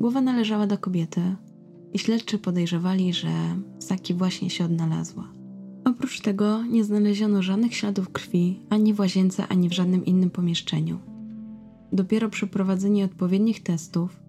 Głowa 0.00 0.20
należała 0.20 0.66
do 0.66 0.78
kobiety 0.78 1.36
i 1.92 1.98
śledczy 1.98 2.38
podejrzewali, 2.38 3.12
że 3.12 3.30
Saki 3.78 4.14
właśnie 4.14 4.50
się 4.50 4.64
odnalazła. 4.64 5.28
Oprócz 5.84 6.20
tego 6.20 6.62
nie 6.62 6.84
znaleziono 6.84 7.42
żadnych 7.42 7.74
śladów 7.74 8.10
krwi 8.10 8.60
ani 8.70 8.94
w 8.94 9.00
łazience, 9.00 9.48
ani 9.48 9.68
w 9.68 9.72
żadnym 9.72 10.04
innym 10.04 10.30
pomieszczeniu. 10.30 10.98
Dopiero 11.92 12.28
przeprowadzenie 12.28 13.04
odpowiednich 13.04 13.62
testów 13.62 14.21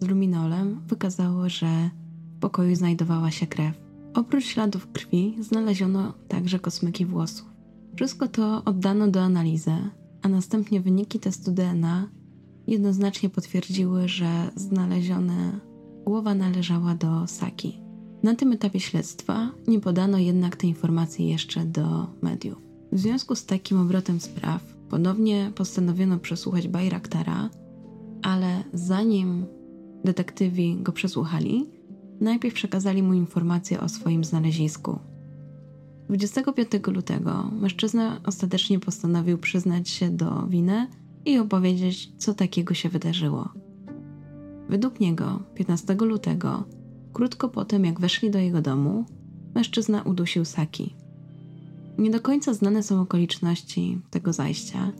z 0.00 0.06
luminolem 0.06 0.80
wykazało, 0.88 1.48
że 1.48 1.90
w 2.36 2.40
pokoju 2.40 2.76
znajdowała 2.76 3.30
się 3.30 3.46
krew. 3.46 3.80
Oprócz 4.14 4.44
śladów 4.44 4.92
krwi 4.92 5.36
znaleziono 5.40 6.12
także 6.28 6.58
kosmyki 6.58 7.06
włosów. 7.06 7.46
Wszystko 7.96 8.28
to 8.28 8.62
oddano 8.64 9.08
do 9.08 9.22
analizy, 9.22 9.76
a 10.22 10.28
następnie 10.28 10.80
wyniki 10.80 11.20
testu 11.20 11.52
DNA 11.52 12.08
jednoznacznie 12.66 13.28
potwierdziły, 13.30 14.08
że 14.08 14.50
znalezione 14.56 15.60
głowa 16.04 16.34
należała 16.34 16.94
do 16.94 17.26
Saki. 17.26 17.80
Na 18.22 18.34
tym 18.34 18.52
etapie 18.52 18.80
śledztwa 18.80 19.50
nie 19.66 19.80
podano 19.80 20.18
jednak 20.18 20.56
tej 20.56 20.70
informacji 20.70 21.28
jeszcze 21.28 21.64
do 21.64 22.06
mediów. 22.22 22.58
W 22.92 22.98
związku 22.98 23.34
z 23.34 23.46
takim 23.46 23.80
obrotem 23.80 24.20
spraw 24.20 24.74
ponownie 24.88 25.52
postanowiono 25.54 26.18
przesłuchać 26.18 26.68
Bajraktara, 26.68 27.50
ale 28.22 28.64
zanim 28.72 29.46
detektywi 30.04 30.76
go 30.82 30.92
przesłuchali, 30.92 31.66
najpierw 32.20 32.54
przekazali 32.54 33.02
mu 33.02 33.14
informację 33.14 33.80
o 33.80 33.88
swoim 33.88 34.24
znalezisku. 34.24 34.98
25 36.08 36.68
lutego 36.86 37.50
mężczyzna 37.60 38.20
ostatecznie 38.26 38.80
postanowił 38.80 39.38
przyznać 39.38 39.88
się 39.88 40.10
do 40.10 40.46
winy 40.46 40.88
i 41.24 41.38
opowiedzieć, 41.38 42.12
co 42.18 42.34
takiego 42.34 42.74
się 42.74 42.88
wydarzyło. 42.88 43.48
Według 44.68 45.00
niego 45.00 45.42
15 45.54 45.94
lutego, 45.94 46.64
krótko 47.12 47.48
po 47.48 47.64
tym 47.64 47.84
jak 47.84 48.00
weszli 48.00 48.30
do 48.30 48.38
jego 48.38 48.60
domu, 48.62 49.04
mężczyzna 49.54 50.02
udusił 50.02 50.44
Saki. 50.44 50.94
Nie 51.98 52.10
do 52.10 52.20
końca 52.20 52.54
znane 52.54 52.82
są 52.82 53.00
okoliczności 53.00 54.00
tego 54.10 54.32
zajścia, 54.32 54.92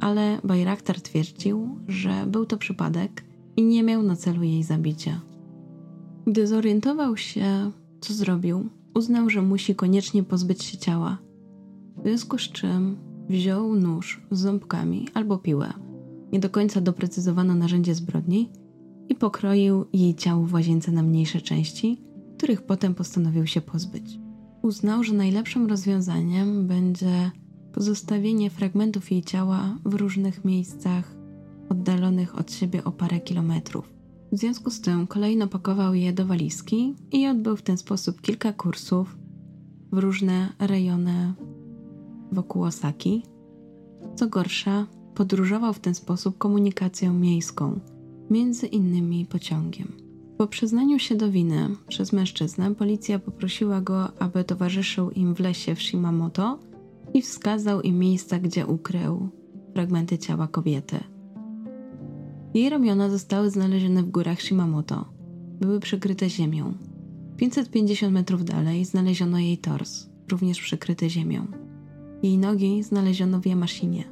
ale 0.00 0.38
Bajraktar 0.44 1.00
twierdził, 1.00 1.78
że 1.88 2.26
był 2.26 2.46
to 2.46 2.56
przypadek 2.56 3.24
i 3.56 3.62
nie 3.62 3.82
miał 3.82 4.02
na 4.02 4.16
celu 4.16 4.42
jej 4.42 4.62
zabicia. 4.62 5.20
Gdy 6.26 6.46
zorientował 6.46 7.16
się, 7.16 7.70
co 8.00 8.14
zrobił, 8.14 8.68
uznał, 8.94 9.30
że 9.30 9.42
musi 9.42 9.74
koniecznie 9.74 10.22
pozbyć 10.22 10.64
się 10.64 10.78
ciała. 10.78 11.18
W 11.96 12.02
związku 12.02 12.38
z 12.38 12.42
czym 12.42 12.96
wziął 13.28 13.74
nóż 13.74 14.22
z 14.30 14.38
ząbkami 14.38 15.08
albo 15.14 15.38
piłę. 15.38 15.72
Nie 16.32 16.40
do 16.40 16.50
końca 16.50 16.80
doprecyzowano 16.80 17.54
narzędzie 17.54 17.94
zbrodni 17.94 18.50
i 19.08 19.14
pokroił 19.14 19.84
jej 19.92 20.14
ciało 20.14 20.46
w 20.46 20.52
łazience 20.52 20.92
na 20.92 21.02
mniejsze 21.02 21.40
części, 21.40 22.02
których 22.36 22.62
potem 22.62 22.94
postanowił 22.94 23.46
się 23.46 23.60
pozbyć. 23.60 24.18
Uznał, 24.62 25.04
że 25.04 25.14
najlepszym 25.14 25.66
rozwiązaniem 25.66 26.66
będzie 26.66 27.30
pozostawienie 27.72 28.50
fragmentów 28.50 29.10
jej 29.10 29.22
ciała 29.22 29.78
w 29.84 29.94
różnych 29.94 30.44
miejscach 30.44 31.21
oddalonych 31.72 32.38
od 32.38 32.52
siebie 32.52 32.84
o 32.84 32.92
parę 32.92 33.20
kilometrów. 33.20 33.92
W 34.32 34.38
związku 34.38 34.70
z 34.70 34.80
tym 34.80 35.06
kolejno 35.06 35.48
pakował 35.48 35.94
je 35.94 36.12
do 36.12 36.26
walizki 36.26 36.94
i 37.12 37.26
odbył 37.26 37.56
w 37.56 37.62
ten 37.62 37.76
sposób 37.76 38.20
kilka 38.20 38.52
kursów 38.52 39.16
w 39.92 39.98
różne 39.98 40.52
rejony 40.58 41.34
wokół 42.32 42.64
Osaki. 42.64 43.22
Co 44.16 44.28
gorsza, 44.28 44.86
podróżował 45.14 45.72
w 45.72 45.80
ten 45.80 45.94
sposób 45.94 46.38
komunikacją 46.38 47.12
miejską, 47.14 47.80
między 48.30 48.66
innymi 48.66 49.26
pociągiem. 49.26 49.92
Po 50.38 50.46
przyznaniu 50.46 50.98
się 50.98 51.14
do 51.14 51.30
winy 51.30 51.68
przez 51.88 52.12
mężczyznę, 52.12 52.74
policja 52.74 53.18
poprosiła 53.18 53.80
go, 53.80 54.18
aby 54.18 54.44
towarzyszył 54.44 55.10
im 55.10 55.34
w 55.34 55.40
lesie 55.40 55.74
w 55.74 55.82
Shimamoto 55.82 56.58
i 57.14 57.22
wskazał 57.22 57.82
im 57.82 57.98
miejsca, 57.98 58.38
gdzie 58.38 58.66
ukrył 58.66 59.28
fragmenty 59.74 60.18
ciała 60.18 60.48
kobiety. 60.48 61.11
Jej 62.54 62.70
ramiona 62.70 63.10
zostały 63.10 63.50
znalezione 63.50 64.02
w 64.02 64.10
górach 64.10 64.42
Shimamoto. 64.42 65.04
Były 65.60 65.80
przykryte 65.80 66.30
ziemią. 66.30 66.74
550 67.36 68.12
metrów 68.12 68.44
dalej 68.44 68.84
znaleziono 68.84 69.38
jej 69.38 69.58
tors, 69.58 70.06
również 70.30 70.60
przykryty 70.60 71.10
ziemią. 71.10 71.46
Jej 72.22 72.38
nogi 72.38 72.82
znaleziono 72.82 73.40
w 73.40 73.46
Yamashinie. 73.46 74.04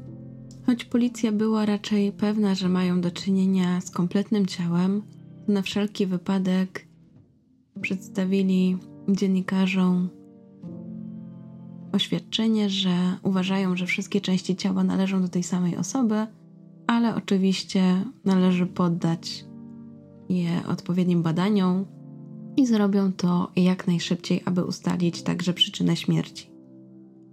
Choć 0.66 0.84
policja 0.84 1.32
była 1.32 1.66
raczej 1.66 2.12
pewna, 2.12 2.54
że 2.54 2.68
mają 2.68 3.00
do 3.00 3.10
czynienia 3.10 3.80
z 3.80 3.90
kompletnym 3.90 4.46
ciałem, 4.46 5.02
na 5.48 5.62
wszelki 5.62 6.06
wypadek 6.06 6.86
przedstawili 7.80 8.78
dziennikarzom 9.08 10.08
oświadczenie, 11.92 12.70
że 12.70 13.16
uważają, 13.22 13.76
że 13.76 13.86
wszystkie 13.86 14.20
części 14.20 14.56
ciała 14.56 14.84
należą 14.84 15.22
do 15.22 15.28
tej 15.28 15.42
samej 15.42 15.76
osoby, 15.76 16.26
ale 16.90 17.14
oczywiście 17.14 18.04
należy 18.24 18.66
poddać 18.66 19.44
je 20.28 20.66
odpowiednim 20.68 21.22
badaniom 21.22 21.86
i 22.56 22.66
zrobią 22.66 23.12
to 23.12 23.52
jak 23.56 23.86
najszybciej, 23.86 24.42
aby 24.44 24.64
ustalić 24.64 25.22
także 25.22 25.52
przyczynę 25.52 25.96
śmierci. 25.96 26.50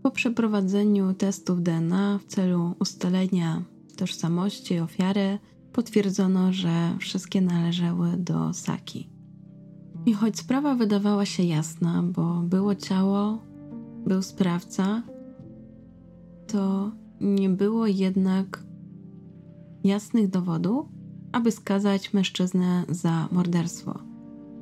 Po 0.03 0.11
przeprowadzeniu 0.11 1.13
testów 1.13 1.63
DNA 1.63 2.19
w 2.19 2.25
celu 2.25 2.75
ustalenia 2.79 3.63
tożsamości 3.95 4.79
ofiary, 4.79 5.39
potwierdzono, 5.73 6.53
że 6.53 6.97
wszystkie 6.99 7.41
należały 7.41 8.09
do 8.17 8.53
Saki. 8.53 9.09
I 10.05 10.13
choć 10.13 10.39
sprawa 10.39 10.75
wydawała 10.75 11.25
się 11.25 11.43
jasna, 11.43 12.03
bo 12.03 12.41
było 12.41 12.75
ciało, 12.75 13.41
był 14.05 14.21
sprawca, 14.21 15.03
to 16.47 16.91
nie 17.21 17.49
było 17.49 17.87
jednak 17.87 18.66
jasnych 19.87 20.29
dowodów, 20.29 20.87
aby 21.31 21.51
skazać 21.51 22.13
mężczyznę 22.13 22.83
za 22.89 23.27
morderstwo. 23.31 23.99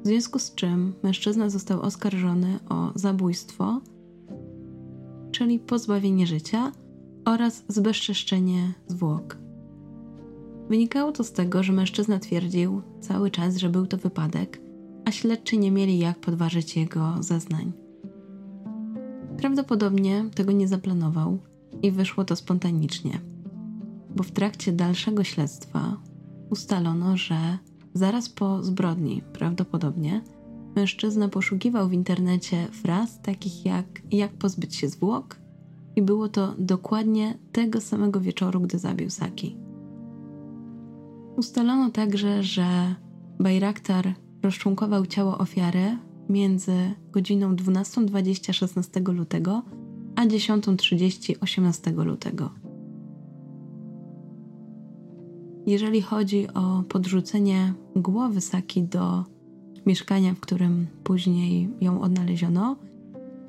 W 0.03 0.07
związku 0.07 0.39
z 0.39 0.55
czym 0.55 0.93
mężczyzna 1.03 1.49
został 1.49 1.81
oskarżony 1.81 2.59
o 2.69 2.91
zabójstwo, 2.95 3.81
czyli 5.31 5.59
pozbawienie 5.59 6.27
życia 6.27 6.71
oraz 7.25 7.63
zbezczeszczenie 7.67 8.73
zwłok. 8.87 9.37
Wynikało 10.69 11.11
to 11.11 11.23
z 11.23 11.31
tego, 11.31 11.63
że 11.63 11.73
mężczyzna 11.73 12.19
twierdził 12.19 12.81
cały 13.01 13.31
czas, 13.31 13.57
że 13.57 13.69
był 13.69 13.87
to 13.87 13.97
wypadek, 13.97 14.61
a 15.05 15.11
śledczy 15.11 15.57
nie 15.57 15.71
mieli 15.71 15.99
jak 15.99 16.19
podważyć 16.19 16.77
jego 16.77 17.15
zeznań. 17.19 17.71
Prawdopodobnie 19.37 20.25
tego 20.35 20.51
nie 20.51 20.67
zaplanował 20.67 21.39
i 21.81 21.91
wyszło 21.91 22.25
to 22.25 22.35
spontanicznie 22.35 23.34
bo 24.15 24.23
w 24.23 24.31
trakcie 24.31 24.71
dalszego 24.71 25.23
śledztwa 25.23 25.97
ustalono, 26.49 27.17
że 27.17 27.57
zaraz 27.93 28.29
po 28.29 28.63
zbrodni, 28.63 29.21
prawdopodobnie, 29.33 30.21
mężczyzna 30.75 31.29
poszukiwał 31.29 31.89
w 31.89 31.93
internecie 31.93 32.67
fraz 32.71 33.21
takich 33.21 33.65
jak 33.65 33.85
jak 34.11 34.33
pozbyć 34.33 34.75
się 34.75 34.89
zwłok 34.89 35.39
i 35.95 36.01
było 36.01 36.29
to 36.29 36.55
dokładnie 36.57 37.37
tego 37.51 37.81
samego 37.81 38.21
wieczoru, 38.21 38.61
gdy 38.61 38.79
zabił 38.79 39.09
Saki. 39.09 39.57
Ustalono 41.37 41.91
także, 41.91 42.43
że 42.43 42.95
Bajraktar 43.39 44.13
rozczłonkował 44.43 45.05
ciało 45.05 45.37
ofiary 45.37 45.97
między 46.29 46.93
godziną 47.11 47.55
12.20 47.55 48.53
16 48.53 48.99
lutego 48.99 49.61
a 50.15 50.25
10.30 50.25 51.35
18 51.41 51.91
lutego. 51.91 52.64
Jeżeli 55.65 56.01
chodzi 56.01 56.47
o 56.53 56.83
podrzucenie 56.89 57.73
głowy 57.95 58.41
Saki 58.41 58.83
do 58.83 59.23
mieszkania, 59.85 60.33
w 60.33 60.39
którym 60.39 60.87
później 61.03 61.69
ją 61.81 62.01
odnaleziono, 62.01 62.75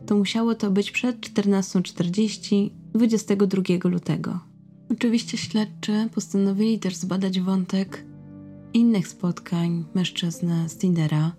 to 0.06 0.16
musiało 0.16 0.54
to 0.54 0.70
być 0.70 0.90
przed 0.90 1.20
14.40 1.20 2.70
22 2.94 3.62
lutego. 3.84 4.40
Oczywiście 4.92 5.38
śledczy 5.38 6.08
postanowili 6.14 6.78
też 6.78 6.96
zbadać 6.96 7.40
wątek 7.40 8.04
innych 8.74 9.08
spotkań 9.08 9.84
mężczyzny 9.94 10.68
z 10.68 10.78
Tindera, 10.78 11.32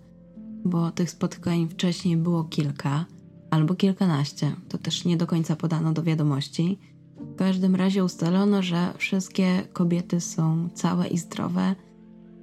bo 0.64 0.90
tych 0.90 1.10
spotkań 1.10 1.68
wcześniej 1.68 2.16
było 2.16 2.44
kilka 2.44 3.04
albo 3.50 3.74
kilkanaście. 3.74 4.52
To 4.68 4.78
też 4.78 5.04
nie 5.04 5.16
do 5.16 5.26
końca 5.26 5.56
podano 5.56 5.92
do 5.92 6.02
wiadomości. 6.02 6.78
W 7.20 7.36
każdym 7.36 7.74
razie 7.74 8.04
ustalono, 8.04 8.62
że 8.62 8.94
wszystkie 8.98 9.62
kobiety 9.72 10.20
są 10.20 10.68
całe 10.74 11.06
i 11.06 11.18
zdrowe 11.18 11.74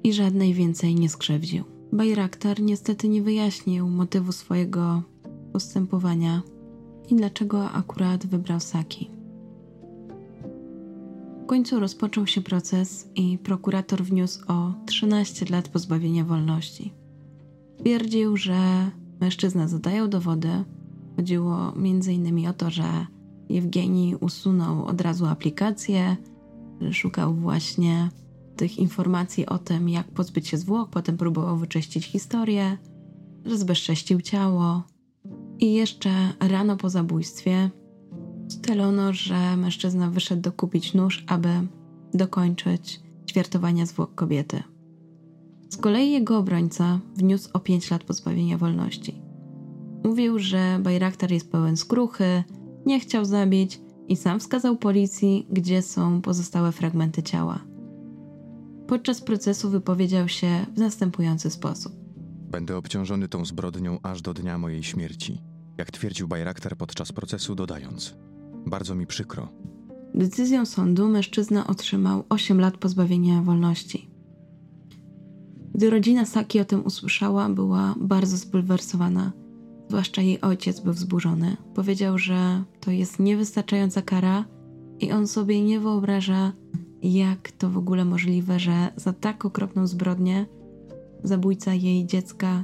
i 0.04 0.14
żadnej 0.14 0.54
więcej 0.54 0.96
nie 0.96 1.10
skrzywdził. 1.10 1.64
Bajraktar 1.94 2.62
niestety 2.62 3.10
nie 3.10 3.22
wyjaśnił 3.22 3.90
motywu 3.90 4.32
swojego 4.32 5.02
postępowania 5.54 6.42
i 7.10 7.16
dlaczego 7.16 7.72
akurat 7.72 8.28
wybrał 8.28 8.60
Saki. 8.60 9.10
W 11.44 11.48
końcu 11.48 11.80
rozpoczął 11.80 12.28
się 12.28 12.42
proces 12.42 13.10
i 13.16 13.38
prokurator 13.38 14.04
wniósł 14.04 14.44
o 14.48 14.74
13 14.86 15.46
lat 15.50 15.70
pozbawienia 15.70 16.26
wolności. 16.26 16.94
Twierdził, 17.78 18.38
że 18.38 18.92
mężczyzna 19.22 19.68
zadają 19.68 20.10
dowody. 20.10 20.50
Chodziło 21.16 21.74
m.in. 21.76 22.48
o 22.48 22.54
to, 22.54 22.70
że 22.70 22.84
Jewgenii 23.50 24.16
usunął 24.16 24.86
od 24.86 25.02
razu 25.02 25.26
aplikację, 25.26 26.16
szukał 26.92 27.34
właśnie 27.34 28.10
tych 28.56 28.78
informacji 28.78 29.46
o 29.46 29.58
tym, 29.58 29.90
jak 29.90 30.08
pozbyć 30.12 30.48
się 30.48 30.58
zwłok, 30.58 30.90
potem 30.90 31.18
próbował 31.18 31.58
wyczyścić 31.58 32.06
historię, 32.06 32.78
że 33.46 33.58
zbezcześcił 33.58 34.22
ciało. 34.22 34.84
I 35.60 35.74
jeszcze 35.74 36.10
rano 36.40 36.78
po 36.78 36.90
zabójstwie 36.90 37.70
ustalono, 38.48 39.14
że 39.14 39.58
mężczyzna 39.58 40.10
wyszedł 40.10 40.42
dokupić 40.42 40.94
nóż, 40.94 41.24
aby 41.28 41.50
dokończyć 42.14 43.02
ćwiartowania 43.30 43.86
zwłok 43.86 44.16
kobiety. 44.16 44.64
Z 45.70 45.78
kolei 45.78 46.12
jego 46.12 46.38
obrońca 46.38 47.00
wniósł 47.16 47.50
o 47.54 47.60
5 47.60 47.92
lat 47.92 48.04
pozbawienia 48.04 48.58
wolności. 48.58 49.22
Mówił, 50.04 50.40
że 50.40 50.80
Bajraktar 50.84 51.32
jest 51.32 51.52
pełen 51.52 51.78
skruchy, 51.78 52.44
nie 52.86 53.00
chciał 53.00 53.26
zabić 53.26 53.82
i 54.08 54.16
sam 54.16 54.40
wskazał 54.40 54.78
policji, 54.78 55.48
gdzie 55.50 55.82
są 55.82 56.22
pozostałe 56.22 56.72
fragmenty 56.72 57.24
ciała. 57.24 57.60
Podczas 58.88 59.22
procesu 59.22 59.70
wypowiedział 59.70 60.28
się 60.28 60.66
w 60.76 60.78
następujący 60.78 61.50
sposób. 61.50 61.94
Będę 62.52 62.78
obciążony 62.78 63.28
tą 63.28 63.46
zbrodnią 63.46 64.00
aż 64.04 64.22
do 64.22 64.34
dnia 64.34 64.58
mojej 64.58 64.84
śmierci, 64.84 65.42
jak 65.78 65.92
twierdził 65.92 66.28
Bajraktar 66.28 66.78
podczas 66.78 67.12
procesu, 67.12 67.56
dodając: 67.56 68.16
Bardzo 68.66 68.96
mi 68.96 69.08
przykro. 69.08 69.50
Decyzją 70.14 70.66
sądu 70.66 71.08
mężczyzna 71.08 71.68
otrzymał 71.68 72.24
8 72.30 72.60
lat 72.60 72.78
pozbawienia 72.78 73.42
wolności. 73.42 74.10
Gdy 75.74 75.90
rodzina 75.90 76.26
Saki 76.26 76.60
o 76.60 76.66
tym 76.66 76.86
usłyszała, 76.86 77.50
była 77.50 77.96
bardzo 78.00 78.38
zbulwersowana 78.38 79.32
Zwłaszcza 79.88 80.22
jej 80.22 80.42
ojciec 80.42 80.80
był 80.80 80.94
wzburzony. 80.94 81.58
Powiedział, 81.74 82.18
że 82.18 82.64
to 82.80 82.92
jest 82.92 83.20
niewystarczająca 83.20 84.02
kara 84.02 84.46
i 85.00 85.12
on 85.12 85.28
sobie 85.28 85.62
nie 85.62 85.80
wyobraża, 85.80 86.54
jak 87.04 87.52
to 87.52 87.70
w 87.70 87.78
ogóle 87.78 88.06
możliwe, 88.06 88.60
że 88.60 88.92
za 88.96 89.14
tak 89.14 89.46
okropną 89.46 89.88
zbrodnię 89.88 90.46
zabójca 91.24 91.74
jej 91.74 92.06
dziecka 92.06 92.64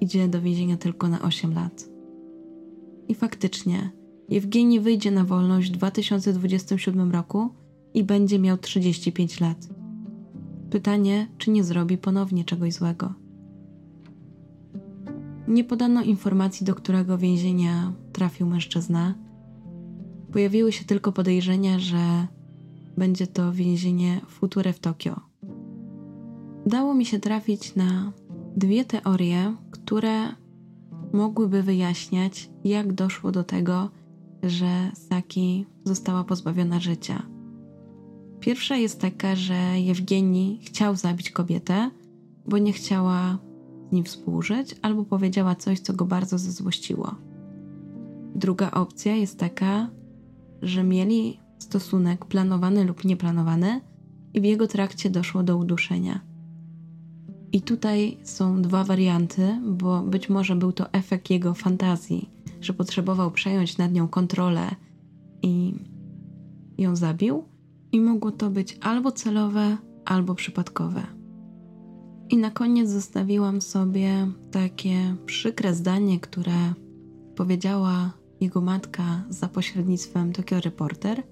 idzie 0.00 0.28
do 0.28 0.42
więzienia 0.42 0.76
tylko 0.76 1.08
na 1.08 1.22
8 1.22 1.54
lat. 1.54 1.88
I 3.08 3.14
faktycznie, 3.14 3.90
Jewgeni 4.28 4.80
wyjdzie 4.80 5.10
na 5.10 5.24
wolność 5.24 5.70
w 5.70 5.72
2027 5.72 7.12
roku 7.12 7.48
i 7.94 8.04
będzie 8.04 8.38
miał 8.38 8.58
35 8.58 9.40
lat. 9.40 9.68
Pytanie, 10.70 11.28
czy 11.38 11.50
nie 11.50 11.64
zrobi 11.64 11.98
ponownie 11.98 12.44
czegoś 12.44 12.74
złego. 12.74 13.14
Nie 15.48 15.64
podano 15.64 16.02
informacji, 16.02 16.66
do 16.66 16.74
którego 16.74 17.18
więzienia 17.18 17.92
trafił 18.12 18.46
mężczyzna. 18.46 19.14
Pojawiły 20.32 20.72
się 20.72 20.84
tylko 20.84 21.12
podejrzenia, 21.12 21.78
że 21.78 22.26
będzie 22.96 23.26
to 23.26 23.52
więzienie 23.52 24.20
Future 24.28 24.72
w 24.72 24.78
Tokio. 24.78 25.20
Udało 26.66 26.94
mi 26.94 27.04
się 27.04 27.18
trafić 27.18 27.74
na 27.74 28.12
dwie 28.56 28.84
teorie, 28.84 29.54
które 29.70 30.28
mogłyby 31.12 31.62
wyjaśniać, 31.62 32.50
jak 32.64 32.92
doszło 32.92 33.32
do 33.32 33.44
tego, 33.44 33.90
że 34.42 34.90
Saki 34.94 35.66
została 35.84 36.24
pozbawiona 36.24 36.80
życia. 36.80 37.22
Pierwsza 38.40 38.76
jest 38.76 39.00
taka, 39.00 39.36
że 39.36 39.80
Jewgeni 39.80 40.60
chciał 40.62 40.96
zabić 40.96 41.30
kobietę, 41.30 41.90
bo 42.46 42.58
nie 42.58 42.72
chciała 42.72 43.38
z 43.88 43.92
nim 43.92 44.04
współżyć, 44.04 44.76
albo 44.82 45.04
powiedziała 45.04 45.54
coś, 45.54 45.80
co 45.80 45.92
go 45.92 46.04
bardzo 46.04 46.38
zezłościło. 46.38 47.14
Druga 48.34 48.70
opcja 48.70 49.14
jest 49.14 49.38
taka, 49.38 49.90
że 50.62 50.84
mieli 50.84 51.40
stosunek 51.58 52.24
planowany 52.24 52.84
lub 52.84 53.04
nieplanowany 53.04 53.80
i 54.34 54.40
w 54.40 54.44
jego 54.44 54.66
trakcie 54.66 55.10
doszło 55.10 55.42
do 55.42 55.56
uduszenia. 55.56 56.20
I 57.52 57.60
tutaj 57.60 58.18
są 58.22 58.62
dwa 58.62 58.84
warianty, 58.84 59.60
bo 59.64 60.02
być 60.02 60.28
może 60.28 60.56
był 60.56 60.72
to 60.72 60.92
efekt 60.92 61.30
jego 61.30 61.54
fantazji, 61.54 62.30
że 62.60 62.72
potrzebował 62.72 63.30
przejąć 63.30 63.78
nad 63.78 63.92
nią 63.92 64.08
kontrolę 64.08 64.70
i 65.42 65.74
ją 66.78 66.96
zabił, 66.96 67.44
i 67.92 68.00
mogło 68.00 68.32
to 68.32 68.50
być 68.50 68.78
albo 68.80 69.12
celowe, 69.12 69.76
albo 70.04 70.34
przypadkowe. 70.34 71.15
I 72.30 72.36
na 72.36 72.50
koniec 72.50 72.90
zostawiłam 72.90 73.60
sobie 73.60 74.26
takie 74.50 75.16
przykre 75.26 75.74
zdanie, 75.74 76.20
które 76.20 76.74
powiedziała 77.36 78.12
jego 78.40 78.60
matka 78.60 79.24
za 79.28 79.48
pośrednictwem 79.48 80.32
Tokyo 80.32 80.60
Reporter, 80.60 81.22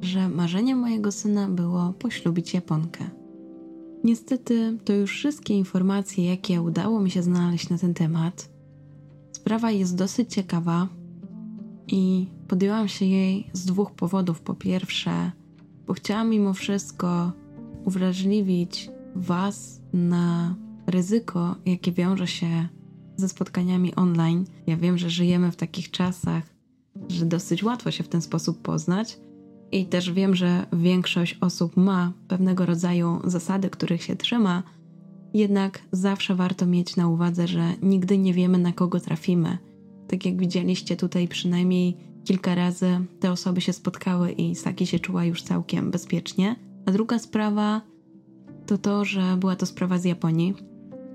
że 0.00 0.28
marzeniem 0.28 0.78
mojego 0.78 1.12
syna 1.12 1.48
było 1.48 1.92
poślubić 1.92 2.54
Japonkę. 2.54 3.04
Niestety 4.04 4.78
to 4.84 4.92
już 4.92 5.10
wszystkie 5.10 5.54
informacje, 5.54 6.24
jakie 6.24 6.62
udało 6.62 7.00
mi 7.00 7.10
się 7.10 7.22
znaleźć 7.22 7.68
na 7.68 7.78
ten 7.78 7.94
temat. 7.94 8.50
Sprawa 9.32 9.70
jest 9.70 9.96
dosyć 9.96 10.34
ciekawa 10.34 10.88
i 11.88 12.26
podjęłam 12.48 12.88
się 12.88 13.04
jej 13.04 13.50
z 13.52 13.64
dwóch 13.64 13.90
powodów. 13.90 14.40
Po 14.40 14.54
pierwsze, 14.54 15.32
bo 15.86 15.92
chciałam 15.92 16.30
mimo 16.30 16.54
wszystko 16.54 17.32
uwrażliwić 17.84 18.90
Was 19.14 19.81
na 19.92 20.54
ryzyko, 20.86 21.56
jakie 21.66 21.92
wiąże 21.92 22.26
się 22.26 22.68
ze 23.16 23.28
spotkaniami 23.28 23.94
online. 23.94 24.44
Ja 24.66 24.76
wiem, 24.76 24.98
że 24.98 25.10
żyjemy 25.10 25.52
w 25.52 25.56
takich 25.56 25.90
czasach, 25.90 26.44
że 27.08 27.26
dosyć 27.26 27.64
łatwo 27.64 27.90
się 27.90 28.04
w 28.04 28.08
ten 28.08 28.22
sposób 28.22 28.62
poznać. 28.62 29.18
I 29.72 29.86
też 29.86 30.12
wiem, 30.12 30.34
że 30.34 30.66
większość 30.72 31.38
osób 31.40 31.76
ma 31.76 32.12
pewnego 32.28 32.66
rodzaju 32.66 33.20
zasady, 33.24 33.70
których 33.70 34.02
się 34.02 34.16
trzyma, 34.16 34.62
jednak 35.34 35.82
zawsze 35.92 36.34
warto 36.34 36.66
mieć 36.66 36.96
na 36.96 37.08
uwadze, 37.08 37.48
że 37.48 37.74
nigdy 37.82 38.18
nie 38.18 38.34
wiemy, 38.34 38.58
na 38.58 38.72
kogo 38.72 39.00
trafimy. 39.00 39.58
Tak 40.08 40.26
jak 40.26 40.36
widzieliście 40.36 40.96
tutaj, 40.96 41.28
przynajmniej 41.28 41.96
kilka 42.24 42.54
razy 42.54 43.00
te 43.20 43.32
osoby 43.32 43.60
się 43.60 43.72
spotkały 43.72 44.32
i 44.32 44.54
Saki 44.54 44.86
się 44.86 44.98
czuła 44.98 45.24
już 45.24 45.42
całkiem 45.42 45.90
bezpiecznie. 45.90 46.56
A 46.86 46.92
druga 46.92 47.18
sprawa 47.18 47.80
to 48.66 48.78
to, 48.78 49.04
że 49.04 49.36
była 49.36 49.56
to 49.56 49.66
sprawa 49.66 49.98
z 49.98 50.04
Japonii 50.04 50.54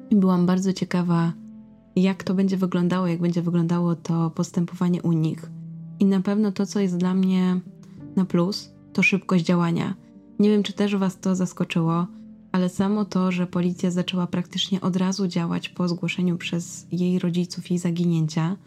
i 0.10 0.16
byłam 0.16 0.46
bardzo 0.46 0.74
ciekawa, 0.74 1.34
jak 1.96 2.24
to 2.24 2.34
będzie 2.34 2.58
wyglądało, 2.58 3.08
jak 3.08 3.22
będzie 3.22 3.42
wyglądało 3.42 3.96
to 3.96 4.30
postępowanie 4.30 5.02
u 5.02 5.12
nich. 5.12 5.52
I 6.00 6.06
na 6.06 6.22
pewno 6.22 6.52
to, 6.52 6.66
co 6.66 6.80
jest 6.80 6.98
dla 6.98 7.14
mnie 7.14 7.60
na 8.16 8.26
plus, 8.26 8.74
to 8.94 9.04
szybkość 9.04 9.46
działania. 9.46 9.96
Nie 10.40 10.50
wiem, 10.50 10.64
czy 10.64 10.74
też 10.74 10.96
Was 10.96 11.20
to 11.20 11.36
zaskoczyło, 11.36 12.08
ale 12.52 12.70
samo 12.70 13.06
to, 13.06 13.32
że 13.32 13.48
policja 13.48 13.92
zaczęła 13.92 14.28
praktycznie 14.28 14.82
od 14.82 14.96
razu 14.96 15.28
działać 15.28 15.70
po 15.70 15.88
zgłoszeniu 15.88 16.38
przez 16.38 16.88
jej 16.92 17.20
rodziców 17.20 17.70
jej 17.70 17.80
zaginięcia 17.80 18.58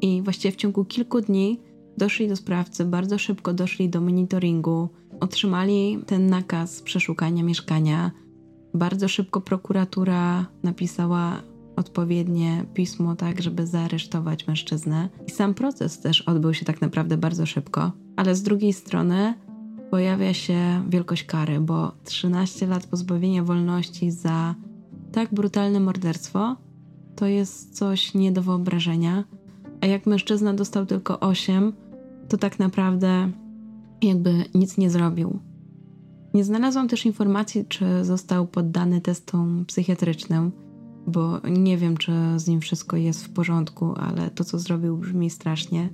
i 0.00 0.22
właściwie 0.22 0.52
w 0.52 0.56
ciągu 0.56 0.84
kilku 0.84 1.20
dni 1.20 1.60
doszli 1.98 2.28
do 2.28 2.36
sprawcy, 2.36 2.84
bardzo 2.84 3.18
szybko 3.18 3.52
doszli 3.54 3.88
do 3.88 4.00
monitoringu, 4.00 4.88
otrzymali 5.20 5.98
ten 6.06 6.26
nakaz 6.26 6.82
przeszukania 6.82 7.42
mieszkania. 7.42 8.10
Bardzo 8.74 9.08
szybko 9.08 9.40
prokuratura 9.40 10.46
napisała 10.62 11.42
odpowiednie 11.76 12.64
pismo, 12.74 13.16
tak, 13.16 13.42
żeby 13.42 13.66
zaaresztować 13.66 14.46
mężczyznę. 14.46 15.08
I 15.26 15.30
sam 15.30 15.54
proces 15.54 16.00
też 16.00 16.20
odbył 16.22 16.54
się 16.54 16.64
tak 16.64 16.80
naprawdę 16.80 17.16
bardzo 17.16 17.46
szybko, 17.46 17.92
ale 18.16 18.34
z 18.34 18.42
drugiej 18.42 18.72
strony 18.72 19.34
pojawia 19.90 20.34
się 20.34 20.84
wielkość 20.88 21.24
kary, 21.24 21.60
bo 21.60 21.92
13 22.04 22.66
lat 22.66 22.86
pozbawienia 22.86 23.44
wolności 23.44 24.10
za 24.10 24.54
tak 25.12 25.34
brutalne 25.34 25.80
morderstwo 25.80 26.56
to 27.16 27.26
jest 27.26 27.76
coś 27.76 28.14
nie 28.14 28.32
do 28.32 28.42
wyobrażenia. 28.42 29.24
A 29.80 29.86
jak 29.86 30.06
mężczyzna 30.06 30.54
dostał 30.54 30.86
tylko 30.86 31.20
8, 31.20 31.72
to 32.28 32.38
tak 32.38 32.58
naprawdę 32.58 33.30
jakby 34.02 34.44
nic 34.54 34.78
nie 34.78 34.90
zrobił. 34.90 35.38
Nie 36.34 36.44
znalazłam 36.44 36.88
też 36.88 37.06
informacji, 37.06 37.64
czy 37.68 38.04
został 38.04 38.46
poddany 38.46 39.00
testom 39.00 39.64
psychiatrycznym, 39.66 40.52
bo 41.06 41.40
nie 41.50 41.78
wiem, 41.78 41.96
czy 41.96 42.12
z 42.36 42.48
nim 42.48 42.60
wszystko 42.60 42.96
jest 42.96 43.24
w 43.24 43.32
porządku, 43.32 43.94
ale 43.96 44.30
to, 44.30 44.44
co 44.44 44.58
zrobił, 44.58 44.96
brzmi 44.96 45.30
strasznie. 45.30 45.88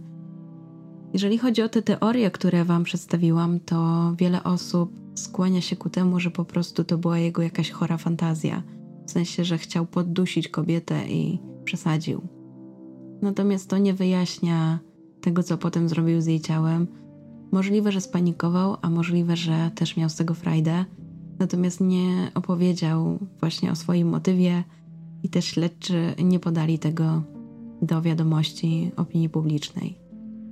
Jeżeli 1.12 1.38
chodzi 1.38 1.62
o 1.62 1.68
te 1.68 1.82
teorie, 1.82 2.30
które 2.30 2.64
Wam 2.64 2.84
przedstawiłam, 2.84 3.60
to 3.60 4.12
wiele 4.18 4.44
osób 4.44 4.92
skłania 5.14 5.60
się 5.60 5.76
ku 5.76 5.90
temu, 5.90 6.20
że 6.20 6.30
po 6.30 6.44
prostu 6.44 6.84
to 6.84 6.98
była 6.98 7.18
jego 7.18 7.42
jakaś 7.42 7.70
chora 7.70 7.96
fantazja. 7.96 8.62
W 9.06 9.10
sensie, 9.10 9.44
że 9.44 9.58
chciał 9.58 9.86
poddusić 9.86 10.48
kobietę 10.48 11.08
i 11.08 11.38
przesadził. 11.64 12.20
Natomiast 13.22 13.70
to 13.70 13.78
nie 13.78 13.94
wyjaśnia 13.94 14.78
tego, 15.20 15.42
co 15.42 15.58
potem 15.58 15.88
zrobił 15.88 16.20
z 16.20 16.26
jej 16.26 16.40
ciałem. 16.40 16.86
Możliwe, 17.52 17.92
że 17.92 18.00
spanikował, 18.00 18.76
a 18.82 18.90
możliwe, 18.90 19.36
że 19.36 19.70
też 19.74 19.96
miał 19.96 20.08
z 20.08 20.16
tego 20.16 20.34
frajdę, 20.34 20.84
natomiast 21.38 21.80
nie 21.80 22.30
opowiedział 22.34 23.18
właśnie 23.40 23.72
o 23.72 23.76
swoim 23.76 24.08
motywie 24.08 24.64
i 25.22 25.28
też 25.28 25.44
śledczy 25.44 26.14
nie 26.24 26.40
podali 26.40 26.78
tego 26.78 27.22
do 27.82 28.02
wiadomości 28.02 28.92
opinii 28.96 29.28
publicznej. 29.28 29.98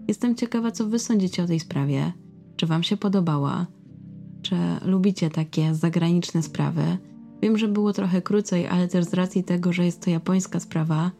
Jestem 0.09 0.35
ciekawa, 0.35 0.71
co 0.71 0.87
wy 0.87 0.99
sądzicie 0.99 1.43
o 1.43 1.47
tej 1.47 1.61
sprawie. 1.61 2.13
Czy 2.57 2.67
wam 2.67 2.83
się 2.83 2.97
podobała? 2.97 3.67
Czy 4.43 4.57
lubicie 4.85 5.31
takie 5.31 5.75
zagraniczne 5.75 6.43
sprawy? 6.43 6.99
Wiem, 7.43 7.59
że 7.59 7.69
było 7.69 7.93
trochę 7.93 8.23
krócej, 8.23 8.67
ale 8.67 8.89
też 8.89 9.05
z 9.05 9.15
racji 9.15 9.45
tego, 9.45 9.73
że 9.73 9.85
jest 9.85 10.05
to 10.05 10.11
japońska 10.11 10.61
sprawa, 10.61 11.11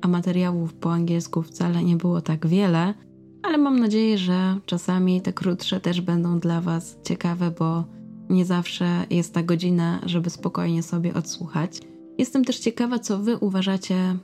a 0.00 0.08
materiałów 0.08 0.74
po 0.74 0.92
angielsku 0.92 1.42
wcale 1.42 1.84
nie 1.84 1.96
było 1.96 2.20
tak 2.20 2.46
wiele, 2.46 2.94
ale 3.42 3.58
mam 3.58 3.80
nadzieję, 3.80 4.18
że 4.18 4.58
czasami 4.66 5.20
te 5.20 5.32
krótsze 5.32 5.80
też 5.80 6.00
będą 6.00 6.40
dla 6.40 6.60
Was 6.60 6.96
ciekawe, 7.04 7.50
bo 7.58 7.84
nie 8.30 8.44
zawsze 8.44 9.06
jest 9.10 9.34
ta 9.34 9.42
godzina, 9.42 10.00
żeby 10.06 10.30
spokojnie 10.30 10.82
sobie 10.82 11.14
odsłuchać. 11.14 11.80
Jestem 12.18 12.44
też 12.44 12.58
ciekawa, 12.58 12.98
co 12.98 13.18
Wy 13.18 13.36
uważacie 13.36 14.16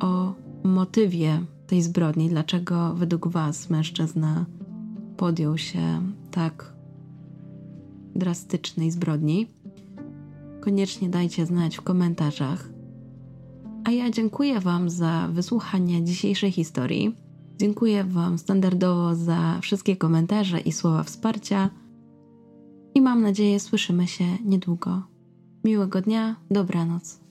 o 0.00 0.34
motywie 0.64 1.40
tej 1.66 1.82
zbrodni, 1.82 2.28
dlaczego 2.28 2.94
według 2.94 3.28
Was 3.28 3.70
mężczyzna 3.70 4.46
podjął 5.16 5.58
się 5.58 6.12
tak 6.30 6.74
drastycznej 8.14 8.90
zbrodni. 8.90 9.46
Koniecznie 10.60 11.08
dajcie 11.08 11.46
znać 11.46 11.76
w 11.76 11.82
komentarzach. 11.82 12.68
A 13.84 13.90
ja 13.90 14.10
dziękuję 14.10 14.60
Wam 14.60 14.90
za 14.90 15.28
wysłuchanie 15.32 16.04
dzisiejszej 16.04 16.52
historii. 16.52 17.25
Dziękuję 17.58 18.04
Wam 18.04 18.38
standardowo 18.38 19.14
za 19.14 19.58
wszystkie 19.62 19.96
komentarze 19.96 20.60
i 20.60 20.72
słowa 20.72 21.02
wsparcia. 21.02 21.70
I 22.94 23.00
mam 23.00 23.22
nadzieję, 23.22 23.60
słyszymy 23.60 24.06
się 24.06 24.24
niedługo. 24.44 25.02
Miłego 25.64 26.00
dnia, 26.00 26.36
dobranoc. 26.50 27.25